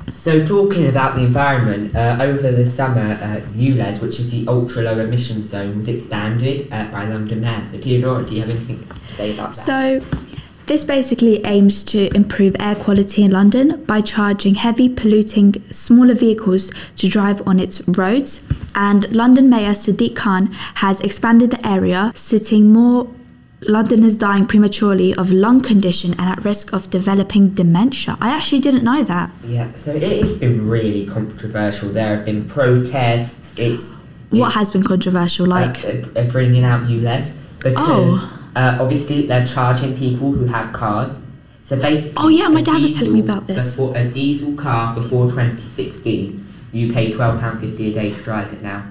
So 0.09 0.45
talking 0.47 0.87
about 0.87 1.17
the 1.17 1.23
environment, 1.23 1.95
uh, 1.97 2.19
over 2.21 2.53
the 2.53 2.65
summer, 2.65 3.19
uh, 3.21 3.41
which 4.01 4.21
is 4.21 4.31
the 4.31 4.47
ultra 4.49 4.83
low 4.83 4.99
emission 4.99 5.43
zone, 5.43 5.77
was 5.77 5.89
expanded 5.89 6.69
uh, 6.73 6.85
by 6.87 7.05
London 7.07 7.41
Mayor. 7.41 7.65
So 7.65 7.79
Theodora, 7.79 8.25
do 8.25 8.35
you 8.35 8.41
have 8.41 8.51
anything 8.51 8.87
to 8.87 9.15
say 9.15 9.35
about 9.35 9.55
that? 9.55 9.55
So, 9.55 10.03
this 10.67 10.83
basically 10.83 11.45
aims 11.45 11.85
to 11.85 12.13
improve 12.13 12.57
air 12.59 12.75
quality 12.75 13.23
in 13.23 13.31
London 13.31 13.85
by 13.85 14.01
charging 14.01 14.57
heavy 14.57 14.89
polluting 14.89 15.63
smaller 15.71 16.15
vehicles 16.15 16.73
to 16.97 17.09
drive 17.09 17.47
on 17.47 17.61
its 17.61 17.87
roads. 17.89 18.49
And 18.75 19.15
London 19.15 19.49
Mayor 19.49 19.75
Sadiq 19.75 20.17
Khan 20.17 20.47
has 20.77 21.01
expanded 21.03 21.53
the 21.53 21.65
area, 21.67 22.11
citing 22.17 22.73
more 22.73 23.09
Londoners 23.69 24.17
dying 24.17 24.47
prematurely 24.47 25.15
of 25.15 25.33
lung 25.33 25.61
condition 25.61 26.13
and 26.13 26.21
at 26.29 26.45
risk 26.45 26.73
of 26.73 26.89
developing 26.91 27.51
dementia. 27.51 28.17
I 28.21 28.31
actually 28.31 28.61
didn't 28.61 28.85
know 28.85 29.03
that. 29.05 29.31
Yeah, 29.45 29.73
so 29.73 29.93
it 29.93 30.03
has 30.03 30.35
been 30.35 30.69
really 30.69 31.07
controversial. 31.07 31.89
There 31.91 32.17
have 32.17 32.25
been 32.25 32.49
protests. 32.49 33.55
It's 33.59 33.95
What 34.31 34.47
it's, 34.49 34.55
has 34.57 34.71
been 34.71 34.83
controversial? 34.83 35.47
Like, 35.47 35.85
uh, 35.85 36.03
uh, 36.17 36.25
bringing 36.25 36.65
out 36.65 36.83
ULEZ 36.89 37.37
because 37.59 38.13
Oh. 38.13 38.51
uh, 38.55 38.79
obviously 38.81 39.27
they're 39.27 39.47
charging 39.47 39.97
people 39.97 40.33
who 40.33 40.47
have 40.47 40.73
cars. 40.73 41.23
So 41.63 41.77
basically, 41.81 42.13
Oh, 42.17 42.29
yeah, 42.29 42.47
my 42.49 42.63
dad 42.63 42.81
was 42.81 42.95
telling 42.95 43.13
me 43.15 43.21
about 43.21 43.47
this. 43.49 43.73
Before, 43.73 43.97
a 43.97 44.09
diesel 44.09 44.55
car 44.55 44.95
before 44.95 45.29
2016, 45.31 46.45
you 46.73 46.93
pay 46.93 47.13
twelve 47.13 47.41
pound 47.41 47.61
fifty 47.61 47.91
a 47.91 47.93
day 47.93 48.13
to 48.13 48.23
drive 48.23 48.53
it 48.53 48.63
now, 48.63 48.85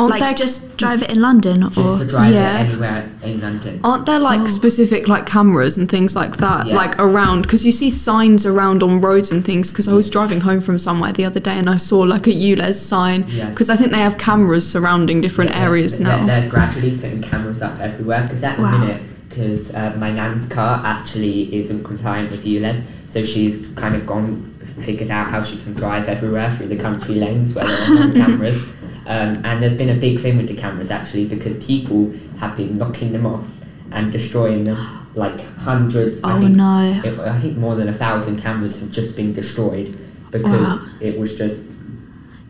Aren't 0.00 0.10
like 0.12 0.20
there 0.20 0.34
just 0.34 0.76
drive 0.76 1.02
it 1.02 1.10
in 1.10 1.20
London 1.20 1.62
just 1.62 1.78
or 1.78 1.98
to 1.98 2.04
drive 2.06 2.32
Yeah. 2.32 2.60
it 2.60 2.68
anywhere 2.70 3.10
in 3.22 3.40
London. 3.40 3.80
Aren't 3.84 4.06
there 4.06 4.18
like 4.18 4.40
Oh. 4.42 4.46
specific 4.46 5.08
like 5.08 5.26
cameras 5.26 5.76
and 5.76 5.88
things 5.88 6.16
like 6.16 6.36
that, 6.38 6.66
Yeah. 6.66 6.74
like 6.74 6.98
around? 6.98 7.42
Because 7.42 7.64
you 7.64 7.72
see 7.72 7.90
signs 7.90 8.46
around 8.46 8.82
on 8.82 9.00
roads 9.00 9.30
and 9.30 9.44
things. 9.44 9.70
Because 9.70 9.88
I 9.88 9.92
was 9.94 10.08
driving 10.10 10.40
home 10.40 10.60
from 10.60 10.78
somewhere 10.78 11.12
the 11.12 11.24
other 11.24 11.40
day 11.40 11.56
and 11.58 11.68
I 11.68 11.76
saw 11.76 12.00
like 12.00 12.26
a 12.26 12.32
ULEZ 12.32 12.74
sign. 12.80 13.26
Yeah. 13.28 13.50
Because 13.50 13.70
I 13.70 13.76
think 13.76 13.90
they 13.92 13.98
have 13.98 14.18
cameras 14.18 14.66
surrounding 14.68 15.20
different 15.20 15.50
Yeah, 15.50 15.60
areas 15.64 15.98
they're, 15.98 16.06
now. 16.08 16.26
They're 16.26 16.48
gradually 16.48 16.92
putting 16.92 17.22
cameras 17.22 17.62
up 17.62 17.78
everywhere 17.80 18.22
because 18.22 18.42
at 18.42 18.56
the 18.56 18.62
Wow. 18.62 18.78
minute, 18.78 19.02
because 19.28 19.72
uh, 19.74 19.92
my 19.98 20.10
nan's 20.10 20.46
car 20.46 20.80
actually 20.84 21.54
isn't 21.54 21.84
compliant 21.84 22.30
with 22.30 22.44
ULEZ, 22.44 22.80
so 23.06 23.22
she's 23.24 23.66
kind 23.76 23.94
of 23.94 24.06
gone 24.06 24.49
figured 24.80 25.10
out 25.10 25.28
how 25.30 25.42
she 25.42 25.56
can 25.62 25.74
drive 25.74 26.08
everywhere 26.08 26.54
through 26.56 26.68
the 26.68 26.76
country 26.76 27.14
lanes 27.16 27.54
where 27.54 27.64
there 27.66 27.80
are 28.02 28.06
no 28.06 28.12
cameras. 28.26 28.70
Um, 29.06 29.44
and 29.44 29.62
there's 29.62 29.76
been 29.76 29.88
a 29.90 29.94
big 30.00 30.20
thing 30.20 30.36
with 30.36 30.48
the 30.48 30.54
cameras 30.56 30.90
actually 30.90 31.26
because 31.26 31.56
people 31.64 32.12
have 32.38 32.56
been 32.56 32.78
knocking 32.78 33.12
them 33.12 33.26
off 33.26 33.46
and 33.92 34.12
destroying 34.12 34.64
them. 34.64 34.78
Like 35.16 35.40
hundreds, 35.56 36.22
I 36.22 36.36
Oh 36.36 36.40
think 36.40 36.54
no. 36.56 37.00
it, 37.04 37.18
I 37.18 37.38
think 37.40 37.56
more 37.58 37.74
than 37.74 37.88
a 37.88 37.92
thousand 37.92 38.40
cameras 38.40 38.78
have 38.80 38.92
just 38.92 39.16
been 39.16 39.32
destroyed 39.32 39.98
because 40.30 40.80
Wow. 40.80 40.88
it 41.00 41.18
was 41.18 41.34
just 41.36 41.66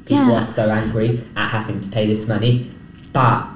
people 0.05 0.27
Yeah. 0.27 0.41
are 0.41 0.45
so 0.45 0.69
angry 0.69 1.23
at 1.37 1.49
having 1.49 1.81
to 1.81 1.89
pay 1.89 2.07
this 2.07 2.29
money. 2.29 2.71
But 3.15 3.47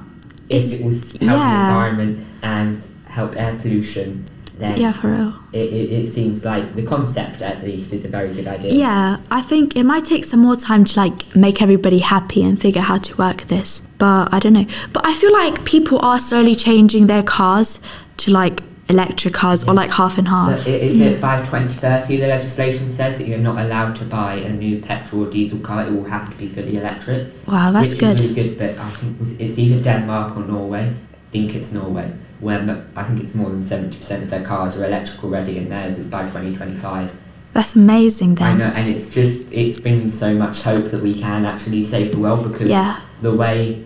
if 0.49 0.63
It's- 0.63 0.81
it 0.81 0.85
was 0.87 1.13
help 1.13 1.23
yeah. 1.23 1.37
the 1.37 1.69
environment 1.69 2.27
and 2.43 2.83
help 3.07 3.37
air 3.37 3.55
pollution, 3.61 4.25
then 4.59 4.81
Yeah, 4.81 4.93
for 4.93 5.11
real. 5.11 5.35
it, 5.53 5.73
it, 5.73 5.93
it 5.93 6.09
seems 6.09 6.45
like 6.45 6.75
the 6.75 6.85
concept 6.85 7.43
at 7.43 7.63
least 7.65 7.93
is 7.93 8.05
a 8.05 8.09
very 8.09 8.33
good 8.33 8.47
idea. 8.47 8.73
Yeah, 8.73 9.17
I 9.31 9.43
think 9.43 9.77
it 9.77 9.85
might 9.85 10.05
take 10.05 10.25
some 10.25 10.41
more 10.41 10.57
time 10.57 10.85
to 10.85 11.01
like 11.01 11.35
make 11.35 11.61
everybody 11.61 11.99
happy 11.99 12.43
and 12.43 12.61
figure 12.61 12.81
out 12.81 12.87
how 12.87 12.99
to 12.99 13.17
work 13.17 13.43
this. 13.43 13.87
But 13.99 14.33
I 14.33 14.39
don't 14.39 14.53
know. 14.53 14.67
But 14.93 15.07
I 15.07 15.15
feel 15.15 15.33
like 15.33 15.65
people 15.65 15.99
are 16.05 16.19
slowly 16.19 16.55
changing 16.55 17.07
their 17.07 17.23
cars 17.23 17.81
to 18.19 18.31
like 18.31 18.61
electric 18.89 19.33
cars 19.33 19.65
or 19.65 19.75
like 19.75 19.91
half 19.91 20.19
and 20.19 20.29
half. 20.29 20.51
But 20.51 20.67
is 20.67 21.01
it 21.01 21.19
mm. 21.19 21.21
by 21.21 21.39
2030 21.39 22.17
the 22.17 22.27
legislation 22.27 22.91
says 22.91 23.19
that 23.19 23.27
you're 23.27 23.39
not 23.39 23.65
allowed 23.65 23.97
to 23.97 24.05
buy 24.05 24.35
a 24.35 24.53
new 24.53 24.81
petrol 24.81 25.27
or 25.27 25.31
diesel 25.31 25.59
car, 25.61 25.87
it 25.87 25.93
will 25.93 26.05
have 26.05 26.31
to 26.31 26.37
be 26.37 26.47
fully 26.49 26.77
electric. 26.77 27.29
Wow, 27.47 27.73
that's 27.73 27.95
good. 27.95 28.21
is 28.21 28.21
really 28.21 28.35
good, 28.35 28.59
but 28.59 28.79
I 28.79 28.91
think 28.91 29.17
it's 29.41 29.59
either 29.59 29.83
Denmark 29.83 30.37
or 30.37 30.41
Norway. 30.41 30.89
I 30.91 31.31
think 31.31 31.55
it's 31.55 31.73
Norway, 31.73 32.13
where 32.45 32.63
mo- 32.63 32.85
I 32.95 33.03
think 33.05 33.21
it's 33.21 33.35
more 33.35 33.51
than 33.51 33.63
seventy 33.63 33.97
percent 33.99 34.23
of 34.23 34.31
their 34.31 34.45
cars 34.45 34.77
are 34.77 34.85
electrical 34.85 35.31
ready, 35.31 35.59
and 35.59 35.71
theirs 35.73 35.99
is 35.99 36.09
by 36.09 36.29
twenty 36.29 36.55
twenty 36.55 36.77
five. 36.77 37.11
That's 37.55 37.75
amazing 37.77 38.35
then. 38.37 38.47
I 38.47 38.55
know, 38.61 38.73
and 38.79 38.89
it's 38.95 39.09
just 39.19 39.51
it's 39.53 39.81
been 39.81 40.11
so 40.11 40.35
much 40.35 40.63
hope 40.63 40.87
that 40.93 41.03
we 41.03 41.15
can 41.21 41.45
actually 41.47 41.83
save 41.83 42.11
the 42.13 42.19
world 42.19 42.41
because 42.53 42.69
Yeah. 42.69 42.99
the 43.23 43.35
way 43.35 43.83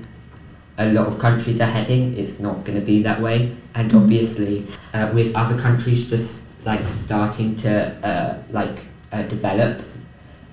a 0.79 0.93
lot 0.93 1.07
of 1.07 1.19
countries 1.19 1.61
are 1.61 1.67
heading, 1.79 2.17
it's 2.17 2.39
not 2.41 2.65
going 2.65 2.79
to 2.81 2.85
be 2.93 3.03
that 3.03 3.21
way. 3.21 3.53
And 3.75 3.91
Mm. 3.93 3.97
obviously, 4.03 4.67
uh, 4.95 5.09
with 5.15 5.35
other 5.37 5.57
countries 5.67 6.01
just 6.15 6.45
like 6.65 6.85
starting 6.87 7.57
to 7.65 7.73
uh, 8.11 8.35
like 8.53 8.77
uh, 9.13 9.23
develop, 9.23 9.83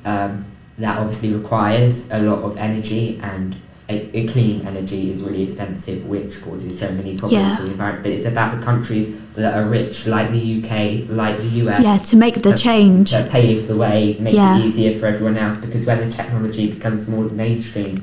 um, 0.06 0.46
that 0.78 0.98
obviously 1.00 1.34
requires 1.34 2.10
a 2.12 2.20
lot 2.20 2.39
of 2.44 2.58
energy 2.58 3.20
and. 3.24 3.56
A, 3.88 4.17
a 4.17 4.28
clean 4.28 4.65
energy 4.67 5.12
is 5.12 5.21
really 5.21 5.43
expensive, 5.43 6.08
which 6.08 6.41
causes 6.43 6.80
so 6.80 6.89
many 6.91 7.17
problems 7.17 7.32
Yeah. 7.52 7.56
to 7.58 7.63
the 7.63 7.69
environment. 7.69 8.04
But 8.04 8.13
it's 8.13 8.26
about 8.26 8.58
the 8.58 8.65
countries 8.65 9.10
that 9.36 9.54
are 9.54 9.63
rich, 9.65 10.08
like 10.08 10.32
the 10.32 10.39
UK, 10.58 11.06
like 11.08 11.38
the 11.38 11.50
US, 11.63 11.84
Yeah, 11.84 11.98
to 11.98 12.15
make 12.15 12.41
the 12.41 12.52
to- 12.54 12.58
change. 12.58 13.12
to 13.12 13.28
pave 13.30 13.67
the 13.67 13.76
way, 13.76 14.17
make 14.19 14.34
Yeah. 14.36 14.58
it 14.58 14.65
easier 14.65 14.98
for 15.00 15.06
everyone 15.06 15.38
else. 15.38 15.58
Because 15.58 15.86
when 15.86 16.00
the 16.00 16.10
technology 16.15 16.65
becomes 16.67 17.08
more 17.08 17.26
mainstream, 17.30 18.02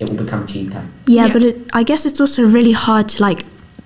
it 0.00 0.08
will 0.10 0.16
become 0.16 0.46
cheaper. 0.48 0.82
Yeah, 1.06 1.26
Yeah. 1.26 1.32
but 1.32 1.42
it, 1.44 1.58
I 1.72 1.84
guess 1.84 2.04
it's 2.06 2.20
also 2.20 2.42
really 2.44 2.72
hard 2.72 3.08
to 3.10 3.22
like 3.22 3.44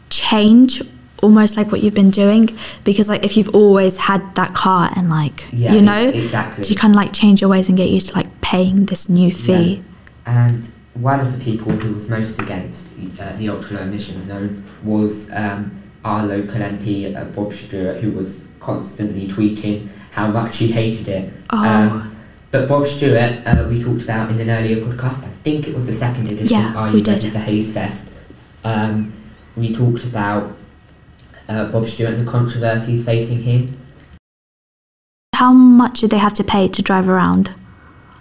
change 0.08 0.80
almost 1.22 1.56
like 1.56 1.70
what 1.72 1.82
you've 1.82 1.94
been 1.94 2.10
doing 2.10 2.50
because 2.84 3.08
like 3.08 3.24
if 3.24 3.36
you've 3.36 3.48
always 3.54 3.96
had 3.96 4.22
that 4.34 4.52
car 4.54 4.90
and 4.94 5.08
like 5.08 5.46
Yeah, 5.52 5.72
you 5.74 5.80
know 5.80 6.08
exactly. 6.08 6.64
to 6.64 6.74
kind 6.74 6.92
of 6.92 6.96
like 6.96 7.12
change 7.12 7.40
your 7.40 7.48
ways 7.50 7.68
and 7.68 7.76
get 7.76 7.88
used 7.88 8.08
to 8.08 8.14
like 8.14 8.28
paying 8.42 8.86
this 8.86 9.08
new 9.08 9.30
fee. 9.30 9.82
And 10.26 10.68
one 10.94 11.20
of 11.20 11.36
the 11.36 11.42
people 11.42 11.72
who 11.72 11.92
was 11.92 12.08
most 12.08 12.38
against 12.38 12.88
uh, 13.18 13.32
the 13.36 13.48
ultra 13.48 13.76
low 13.76 13.82
emission 13.82 14.20
zone 14.22 14.64
was 14.84 15.30
um, 15.32 15.76
our 16.04 16.24
local 16.24 16.54
MP 16.54 17.16
uh, 17.16 17.24
Bob 17.24 17.52
Stewart, 17.52 17.96
who 17.96 18.12
was 18.12 18.46
constantly 18.60 19.26
tweeting 19.26 19.88
how 20.12 20.30
much 20.30 20.58
he 20.58 20.70
hated 20.70 21.08
it. 21.08 21.32
Oh. 21.50 21.58
Um, 21.58 22.16
but 22.50 22.68
Bob 22.68 22.86
Stewart, 22.86 23.44
uh, 23.46 23.66
we 23.68 23.82
talked 23.82 24.02
about 24.02 24.30
in 24.30 24.40
an 24.40 24.48
earlier 24.48 24.76
podcast. 24.76 25.24
I 25.24 25.28
think 25.42 25.66
it 25.66 25.74
was 25.74 25.86
the 25.86 25.92
second 25.92 26.28
edition. 26.28 26.56
Yeah, 26.56 26.74
Are 26.76 26.92
we 26.92 27.02
ready 27.02 27.20
did. 27.22 27.32
for 27.32 27.38
Hayes 27.38 27.72
Fest? 27.72 28.12
Um, 28.62 29.12
we 29.56 29.74
talked 29.74 30.04
about 30.04 30.56
uh, 31.48 31.70
Bob 31.72 31.86
Stewart 31.88 32.14
and 32.14 32.26
the 32.26 32.30
controversies 32.30 33.04
facing 33.04 33.42
him. 33.42 33.76
How 35.34 35.52
much 35.52 36.00
did 36.00 36.10
they 36.10 36.18
have 36.18 36.34
to 36.34 36.44
pay 36.44 36.68
to 36.68 36.80
drive 36.80 37.08
around? 37.08 37.52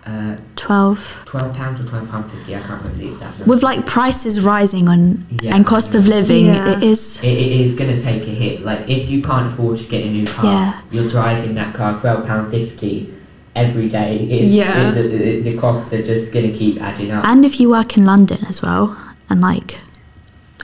Uh, 0.05 0.35
12 0.57 1.23
Twelve 1.25 1.55
pounds 1.55 1.79
or 1.79 1.85
twelve 1.85 2.09
pound 2.11 2.29
fifty. 2.29 2.53
I 2.53 2.59
can't 2.59 2.81
remember 2.83 2.97
the 2.97 3.11
exact 3.13 3.39
number. 3.39 3.53
with 3.53 3.63
like 3.63 3.85
prices 3.85 4.43
rising 4.43 4.89
on 4.89 5.25
Yeah. 5.41 5.55
and 5.55 5.65
cost 5.65 5.95
of 5.95 6.07
living 6.07 6.47
Yeah. 6.47 6.75
it 6.75 6.83
is 6.83 7.19
It, 7.23 7.27
it 7.29 7.51
is 7.61 7.73
going 7.73 7.95
to 7.95 8.01
take 8.03 8.23
a 8.23 8.35
hit. 8.43 8.63
Like 8.63 8.89
if 8.89 9.09
you 9.09 9.21
can't 9.21 9.47
afford 9.53 9.77
to 9.77 9.85
get 9.85 10.03
a 10.05 10.09
new 10.09 10.25
car, 10.25 10.45
Yeah. 10.45 10.81
you're 10.91 11.07
driving 11.07 11.55
that 11.55 11.73
car 11.73 11.97
twelve 12.01 12.27
pound 12.27 12.51
fifty 12.51 13.13
every 13.55 13.87
day. 13.87 14.17
It's, 14.29 14.51
Yeah. 14.51 14.91
the, 14.91 15.03
the, 15.03 15.41
the 15.41 15.57
costs 15.57 15.93
are 15.93 16.03
just 16.03 16.33
going 16.33 16.51
to 16.51 16.57
keep 16.57 16.81
adding 16.81 17.11
up. 17.11 17.23
and 17.23 17.45
if 17.45 17.61
you 17.61 17.69
work 17.69 17.95
in 17.95 18.05
London 18.05 18.43
as 18.49 18.61
well 18.61 18.97
and 19.29 19.39
like 19.39 19.79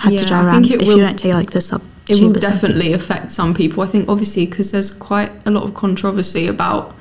have 0.02 0.12
Yeah, 0.12 0.19
to 0.19 0.25
drive 0.25 0.45
I 0.45 0.49
around 0.49 0.63
think 0.63 0.73
it 0.75 0.82
if 0.82 0.88
will- 0.89 0.97
you 0.97 1.04
don't 1.04 1.17
take 1.17 1.34
like 1.34 1.52
the 1.52 1.62
sub 1.62 1.82
it 2.10 2.15
will 2.15 2.32
or 2.32 2.34
something. 2.34 2.41
definitely 2.41 2.91
affect 2.91 3.32
some 3.32 3.54
people. 3.54 3.84
I 3.84 3.88
think 3.88 4.10
obviously 4.10 4.47
because 4.47 4.71
there's 4.71 4.91
quite 4.91 5.32
a 5.45 5.52
lot 5.52 5.63
of 5.63 5.73
controversy 5.75 6.45
about 6.47 6.93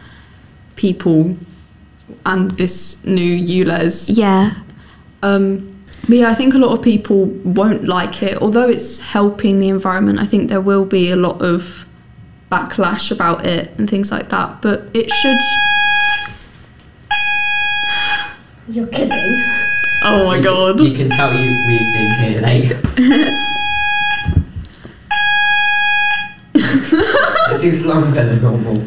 people 0.76 1.36
and 2.26 2.50
this 2.52 3.02
new 3.04 3.36
ULEZ. 3.64 4.10
yeah 4.16 4.54
Um, 5.22 5.74
but 6.06 6.16
yeah, 6.16 6.30
I 6.30 6.34
think 6.34 6.54
a 6.54 6.58
lot 6.58 6.72
of 6.78 6.82
people 6.82 7.26
won't 7.44 7.84
like 7.84 8.22
it. 8.22 8.40
Although 8.40 8.68
it's 8.68 8.98
helping 9.00 9.58
the 9.60 9.68
environment, 9.68 10.20
I 10.20 10.26
think 10.26 10.48
there 10.48 10.60
will 10.60 10.84
be 10.84 11.10
a 11.10 11.16
lot 11.16 11.42
of 11.42 11.86
backlash 12.50 13.10
about 13.10 13.44
it 13.46 13.72
and 13.78 13.90
things 13.90 14.10
like 14.10 14.28
that. 14.30 14.62
But 14.62 14.84
it 14.94 15.10
should. 15.10 15.38
You're 18.68 18.86
kidding. 18.86 19.42
Oh 20.04 20.24
my 20.26 20.36
You- 20.36 20.44
god. 20.44 20.80
You 20.80 20.92
can 20.96 21.08
tell 21.10 21.32
you 21.34 21.50
we've 21.66 21.92
been 21.94 22.12
here 22.32 22.40
late. 22.40 22.72
it 26.54 27.60
seems 27.60 27.86
longer 27.86 28.24
than 28.24 28.40
normal. 28.42 28.82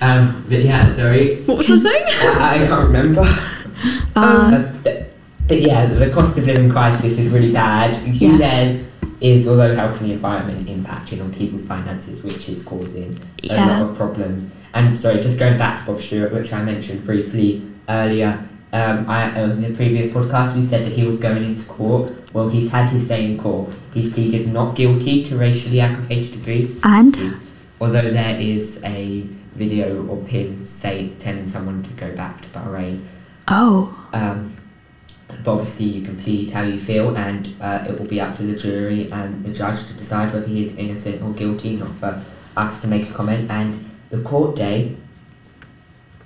Um, 0.00 0.44
but 0.48 0.62
yeah, 0.62 0.92
sorry. 0.94 1.36
What 1.42 1.58
was 1.58 1.70
I 1.70 1.76
saying? 1.76 2.04
I, 2.40 2.64
I 2.64 2.66
can't 2.66 2.84
remember. 2.84 3.20
uh, 3.22 4.16
Uh, 4.16 4.82
th- 4.82 5.06
but 5.48 5.60
yeah, 5.60 5.86
the 5.86 6.10
cost 6.10 6.38
of 6.38 6.46
living 6.46 6.70
crisis 6.70 7.18
is 7.18 7.28
really 7.30 7.52
bad. 7.52 7.94
Yeah. 8.06 8.30
ULEZ 8.30 8.86
is, 9.20 9.48
although 9.48 9.74
helping 9.74 10.06
the 10.08 10.12
environment, 10.14 10.68
impacting 10.68 11.20
on 11.20 11.32
people's 11.34 11.66
finances, 11.66 12.22
which 12.22 12.48
is 12.48 12.62
causing 12.62 13.18
a 13.44 13.54
lot 13.56 13.82
of 13.82 13.96
problems. 13.96 14.50
And 14.74 14.96
sorry, 14.96 15.20
just 15.20 15.38
going 15.38 15.58
back 15.58 15.84
to 15.84 15.92
Bob 15.92 16.00
Stewart, 16.00 16.32
which 16.32 16.52
I 16.52 16.62
mentioned 16.62 17.04
briefly 17.04 17.62
earlier. 17.88 18.46
Um, 18.72 19.10
I, 19.10 19.42
on 19.42 19.60
the 19.60 19.74
previous 19.74 20.06
podcast, 20.06 20.54
we 20.54 20.62
said 20.62 20.86
that 20.86 20.92
he 20.92 21.04
was 21.04 21.18
going 21.18 21.42
into 21.42 21.64
court. 21.66 22.12
Well, 22.32 22.48
he's 22.48 22.70
had 22.70 22.88
his 22.90 23.08
day 23.08 23.24
in 23.26 23.36
court. 23.36 23.68
He's 23.92 24.12
pleaded 24.12 24.52
not 24.52 24.76
guilty 24.76 25.24
to 25.24 25.36
racially 25.36 25.80
aggravated 25.80 26.36
abuse. 26.36 26.78
And 26.84 27.40
Although 27.80 28.10
there 28.12 28.38
is 28.40 28.80
a 28.84 29.26
video 29.54 30.10
of 30.12 30.26
him 30.26 30.64
say 30.66 31.10
telling 31.18 31.46
someone 31.46 31.82
to 31.82 31.90
go 31.90 32.14
back 32.14 32.42
to 32.42 32.48
Bahrain. 32.48 33.04
oh, 33.48 33.94
Um, 34.12 34.56
but 35.44 35.52
obviously, 35.52 35.86
you 35.86 36.02
can 36.02 36.16
plead 36.18 36.50
how 36.50 36.62
you 36.62 36.78
feel, 36.78 37.16
and 37.16 37.54
uh, 37.60 37.84
it 37.88 37.98
will 37.98 38.06
be 38.06 38.20
up 38.20 38.36
to 38.36 38.42
the 38.42 38.56
jury 38.56 39.10
and 39.12 39.44
the 39.44 39.52
judge 39.52 39.86
to 39.86 39.94
decide 39.94 40.32
whether 40.32 40.46
he 40.46 40.64
is 40.64 40.76
innocent 40.76 41.22
or 41.22 41.32
guilty, 41.32 41.76
not 41.76 41.90
for 41.96 42.22
us 42.56 42.80
to 42.80 42.88
make 42.88 43.08
a 43.08 43.12
comment. 43.12 43.50
And 43.50 43.88
the 44.10 44.20
court 44.22 44.56
day 44.56 44.96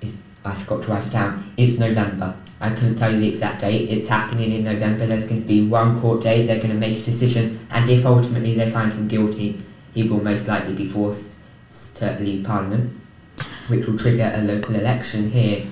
is, 0.01 0.21
I 0.43 0.55
forgot 0.55 0.83
to 0.83 0.91
write 0.91 1.05
it 1.05 1.11
down, 1.11 1.53
it's 1.55 1.77
November. 1.77 2.35
I 2.59 2.69
couldn't 2.69 2.95
tell 2.95 3.13
you 3.13 3.19
the 3.19 3.27
exact 3.27 3.61
date. 3.61 3.89
It's 3.89 4.07
happening 4.07 4.51
in 4.51 4.63
November. 4.63 5.05
There's 5.05 5.25
going 5.25 5.41
to 5.41 5.47
be 5.47 5.67
one 5.67 5.99
court 6.01 6.23
date. 6.23 6.47
They're 6.47 6.57
going 6.57 6.69
to 6.69 6.75
make 6.75 6.99
a 6.99 7.03
decision, 7.03 7.59
and 7.69 7.87
if 7.89 8.05
ultimately 8.05 8.55
they 8.55 8.71
find 8.71 8.91
him 8.91 9.07
guilty, 9.07 9.61
he 9.93 10.03
will 10.03 10.23
most 10.23 10.47
likely 10.47 10.73
be 10.73 10.87
forced 10.87 11.35
to 11.95 12.17
leave 12.19 12.43
Parliament, 12.43 12.91
which 13.67 13.85
will 13.85 13.97
trigger 13.97 14.31
a 14.35 14.41
local 14.41 14.75
election 14.75 15.29
here, 15.31 15.65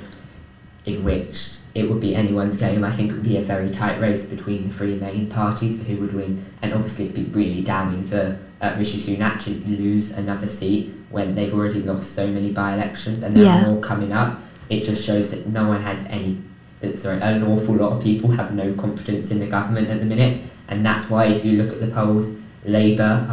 in 0.85 1.03
which 1.03 1.57
it 1.75 1.89
would 1.89 1.99
be 2.01 2.15
anyone's 2.15 2.57
game. 2.57 2.83
I 2.83 2.91
think 2.91 3.11
it 3.11 3.13
would 3.13 3.23
be 3.23 3.37
a 3.37 3.41
very 3.41 3.69
tight 3.71 3.99
race 3.99 4.25
between 4.25 4.67
the 4.67 4.73
three 4.73 4.95
main 4.95 5.27
parties 5.29 5.77
for 5.77 5.83
who 5.85 5.97
would 5.97 6.13
win, 6.13 6.45
and 6.61 6.73
obviously 6.73 7.05
it'd 7.05 7.15
be 7.15 7.23
really 7.39 7.61
damning 7.61 8.03
for 8.03 8.37
uh, 8.61 8.75
Rishi 8.77 8.97
Sunak 8.99 9.41
to 9.43 9.49
lose 9.69 10.11
another 10.11 10.47
seat 10.47 10.93
when 11.09 11.35
they've 11.35 11.53
already 11.53 11.81
lost 11.81 12.11
so 12.13 12.27
many 12.27 12.51
by-elections 12.51 13.21
and 13.23 13.35
there 13.35 13.45
Yeah. 13.45 13.63
are 13.65 13.71
more 13.71 13.81
coming 13.81 14.13
up. 14.13 14.39
It 14.69 14.83
just 14.83 15.03
shows 15.03 15.31
that 15.31 15.47
no 15.47 15.67
one 15.67 15.81
has 15.81 16.03
any. 16.09 16.37
that- 16.79 16.97
Sorry, 16.99 17.21
an 17.21 17.43
awful 17.43 17.75
lot 17.75 17.93
of 17.93 18.03
people 18.03 18.31
have 18.31 18.53
no 18.53 18.73
confidence 18.73 19.31
in 19.31 19.39
the 19.39 19.47
government 19.47 19.89
at 19.89 19.99
the 19.99 20.05
minute, 20.05 20.41
and 20.67 20.85
that's 20.85 21.09
why 21.09 21.25
if 21.25 21.43
you 21.45 21.61
look 21.61 21.71
at 21.73 21.79
the 21.81 21.87
polls, 21.87 22.35
Labour, 22.65 23.25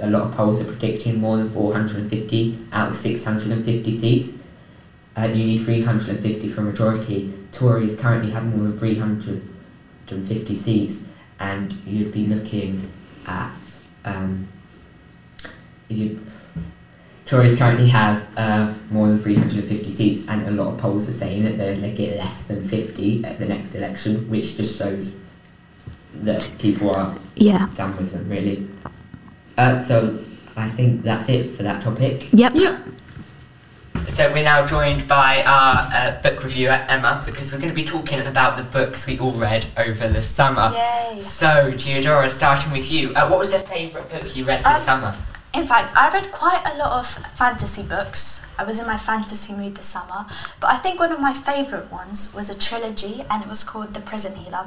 a 0.00 0.08
lot 0.08 0.22
of 0.22 0.34
polls 0.34 0.60
are 0.60 0.64
predicting 0.64 1.20
more 1.20 1.36
than 1.36 1.50
450 1.50 2.58
out 2.72 2.88
of 2.88 2.94
650 2.94 3.98
seats. 3.98 4.38
Uh, 5.16 5.26
you 5.26 5.44
need 5.44 5.58
350 5.58 6.48
for 6.48 6.60
a 6.60 6.64
majority. 6.64 7.32
Tories 7.50 7.98
currently 7.98 8.30
have 8.30 8.44
more 8.44 8.64
than 8.64 8.78
350 8.78 10.54
seats, 10.54 11.04
and 11.40 11.72
you'd 11.84 12.12
be 12.12 12.26
looking 12.26 12.90
at. 13.26 13.52
Um, 14.04 14.48
you, 15.88 16.20
Tories 17.24 17.56
currently 17.56 17.88
have 17.88 18.26
uh, 18.38 18.72
more 18.90 19.08
than 19.08 19.18
350 19.18 19.90
seats, 19.90 20.28
and 20.28 20.46
a 20.46 20.50
lot 20.50 20.72
of 20.72 20.78
polls 20.78 21.08
are 21.08 21.12
saying 21.12 21.44
that 21.44 21.58
they're 21.58 21.76
going 21.76 21.90
to 21.90 21.96
get 21.96 22.16
less 22.16 22.46
than 22.46 22.66
50 22.66 23.24
at 23.24 23.38
the 23.38 23.44
next 23.44 23.74
election, 23.74 24.30
which 24.30 24.56
just 24.56 24.78
shows 24.78 25.16
that 26.14 26.48
people 26.58 26.90
are 26.94 27.18
yeah. 27.34 27.68
done 27.74 27.94
with 27.96 28.12
them, 28.12 28.28
really. 28.30 28.66
Uh, 29.58 29.80
so 29.80 30.18
I 30.56 30.68
think 30.68 31.02
that's 31.02 31.28
it 31.28 31.50
for 31.52 31.64
that 31.64 31.82
topic. 31.82 32.28
Yep. 32.32 32.54
So 34.06 34.32
we're 34.32 34.42
now 34.44 34.66
joined 34.66 35.06
by 35.06 35.42
our 35.44 35.90
uh, 35.92 36.22
book 36.22 36.42
reviewer 36.42 36.72
Emma 36.88 37.22
because 37.26 37.52
we're 37.52 37.58
going 37.58 37.68
to 37.68 37.74
be 37.74 37.84
talking 37.84 38.20
about 38.20 38.56
the 38.56 38.62
books 38.62 39.06
we 39.06 39.18
all 39.18 39.32
read 39.32 39.66
over 39.76 40.08
the 40.08 40.22
summer. 40.22 40.72
Yay. 40.74 41.20
So 41.20 41.72
Theodora, 41.78 42.28
starting 42.28 42.72
with 42.72 42.90
you, 42.90 43.12
uh, 43.14 43.28
what 43.28 43.38
was 43.38 43.50
the 43.50 43.58
favourite 43.58 44.08
book 44.08 44.34
you 44.34 44.44
read 44.44 44.60
this 44.60 44.66
Um, 44.66 44.80
summer? 44.80 45.16
In 45.54 45.66
fact, 45.66 45.92
I 45.96 46.08
read 46.12 46.30
quite 46.32 46.62
a 46.64 46.78
lot 46.78 47.00
of 47.00 47.06
fantasy 47.36 47.82
books. 47.82 48.44
I 48.58 48.64
was 48.64 48.80
in 48.80 48.86
my 48.86 48.98
fantasy 48.98 49.52
mood 49.52 49.76
this 49.76 49.86
summer, 49.86 50.26
but 50.60 50.70
I 50.70 50.78
think 50.78 50.98
one 50.98 51.12
of 51.12 51.20
my 51.20 51.32
favourite 51.32 51.90
ones 51.90 52.34
was 52.34 52.50
a 52.50 52.58
trilogy 52.58 53.22
and 53.30 53.42
it 53.42 53.48
was 53.48 53.62
called 53.62 53.94
The 53.94 54.00
Prison 54.00 54.34
Healer. 54.34 54.66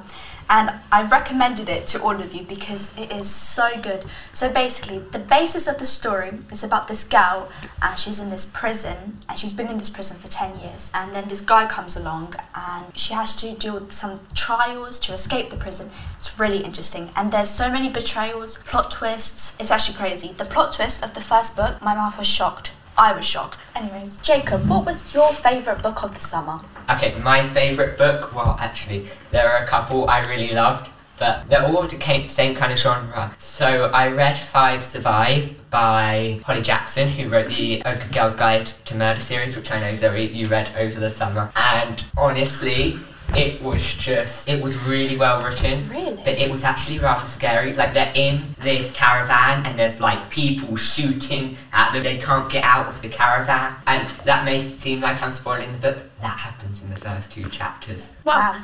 And 0.49 0.73
I've 0.91 1.11
recommended 1.11 1.69
it 1.69 1.87
to 1.87 2.01
all 2.01 2.15
of 2.15 2.33
you 2.33 2.43
because 2.43 2.97
it 2.97 3.11
is 3.11 3.29
so 3.29 3.69
good. 3.81 4.05
So 4.33 4.51
basically, 4.51 4.99
the 4.99 5.19
basis 5.19 5.67
of 5.67 5.77
the 5.77 5.85
story 5.85 6.31
is 6.51 6.63
about 6.63 6.87
this 6.87 7.07
girl 7.07 7.49
and 7.81 7.97
she's 7.97 8.19
in 8.19 8.29
this 8.29 8.45
prison 8.45 9.17
and 9.29 9.37
she's 9.37 9.53
been 9.53 9.67
in 9.67 9.77
this 9.77 9.89
prison 9.89 10.17
for 10.17 10.27
10 10.27 10.59
years. 10.59 10.91
And 10.93 11.13
then 11.15 11.27
this 11.27 11.41
guy 11.41 11.67
comes 11.67 11.95
along 11.95 12.35
and 12.55 12.85
she 12.97 13.13
has 13.13 13.35
to 13.37 13.51
with 13.71 13.93
some 13.93 14.19
trials 14.35 14.99
to 14.99 15.13
escape 15.13 15.49
the 15.49 15.57
prison. 15.57 15.89
It's 16.17 16.39
really 16.39 16.63
interesting. 16.63 17.11
And 17.15 17.31
there's 17.31 17.49
so 17.49 17.69
many 17.71 17.89
betrayals, 17.89 18.57
plot 18.57 18.91
twists. 18.91 19.57
It's 19.59 19.71
actually 19.71 19.97
crazy. 19.97 20.31
The 20.31 20.45
plot 20.45 20.73
twist 20.73 21.03
of 21.03 21.13
the 21.13 21.21
first 21.21 21.55
book, 21.55 21.81
my 21.81 21.93
mouth 21.93 22.17
was 22.17 22.27
shocked. 22.27 22.71
I 23.01 23.13
was 23.13 23.25
shocked. 23.25 23.57
Anyways, 23.75 24.17
Jacob, 24.17 24.69
what 24.69 24.85
was 24.85 25.11
your 25.11 25.33
favourite 25.33 25.81
book 25.81 26.03
of 26.03 26.13
the 26.13 26.19
summer? 26.19 26.61
Okay, 26.87 27.19
my 27.23 27.43
favourite 27.43 27.97
book, 27.97 28.35
well, 28.35 28.55
actually, 28.59 29.07
there 29.31 29.49
are 29.49 29.63
a 29.63 29.67
couple 29.67 30.07
I 30.07 30.19
really 30.19 30.53
loved, 30.53 30.87
but 31.17 31.49
they're 31.49 31.65
all 31.65 31.81
the 31.81 32.27
same 32.27 32.53
kind 32.53 32.71
of 32.71 32.77
genre. 32.77 33.33
So 33.39 33.85
I 33.85 34.09
read 34.09 34.37
Five 34.37 34.83
Survive 34.83 35.55
by 35.71 36.41
Holly 36.45 36.61
Jackson, 36.61 37.07
who 37.07 37.27
wrote 37.27 37.49
the 37.49 37.81
Girl's 38.11 38.35
Guide 38.35 38.67
to 38.85 38.95
Murder 38.95 39.19
series, 39.19 39.57
which 39.57 39.71
I 39.71 39.79
know, 39.79 39.95
Zoe, 39.95 40.27
you 40.27 40.45
read 40.45 40.69
over 40.77 40.99
the 40.99 41.09
summer. 41.09 41.51
And 41.55 42.03
honestly, 42.15 42.99
it 43.35 43.61
was 43.61 43.83
just, 43.95 44.47
it 44.49 44.61
was 44.61 44.77
really 44.83 45.17
well 45.17 45.43
written. 45.43 45.87
Really? 45.89 46.15
But 46.23 46.39
it 46.39 46.49
was 46.49 46.63
actually 46.63 46.99
rather 46.99 47.25
scary. 47.25 47.73
Like 47.73 47.93
they're 47.93 48.11
in 48.15 48.41
this 48.59 48.93
caravan 48.95 49.65
and 49.65 49.77
there's 49.77 49.99
like 50.01 50.29
people 50.29 50.75
shooting 50.75 51.57
at 51.73 51.93
them. 51.93 52.03
They 52.03 52.17
can't 52.17 52.51
get 52.51 52.63
out 52.63 52.87
of 52.87 53.01
the 53.01 53.09
caravan. 53.09 53.75
And 53.87 54.07
that 54.25 54.45
may 54.45 54.59
seem 54.61 55.01
like 55.01 55.21
I'm 55.21 55.31
spoiling 55.31 55.71
the 55.71 55.77
book. 55.77 55.97
That 56.21 56.37
happens 56.37 56.83
in 56.83 56.89
the 56.89 56.95
first 56.95 57.31
two 57.31 57.43
chapters. 57.43 58.13
Wow. 58.23 58.61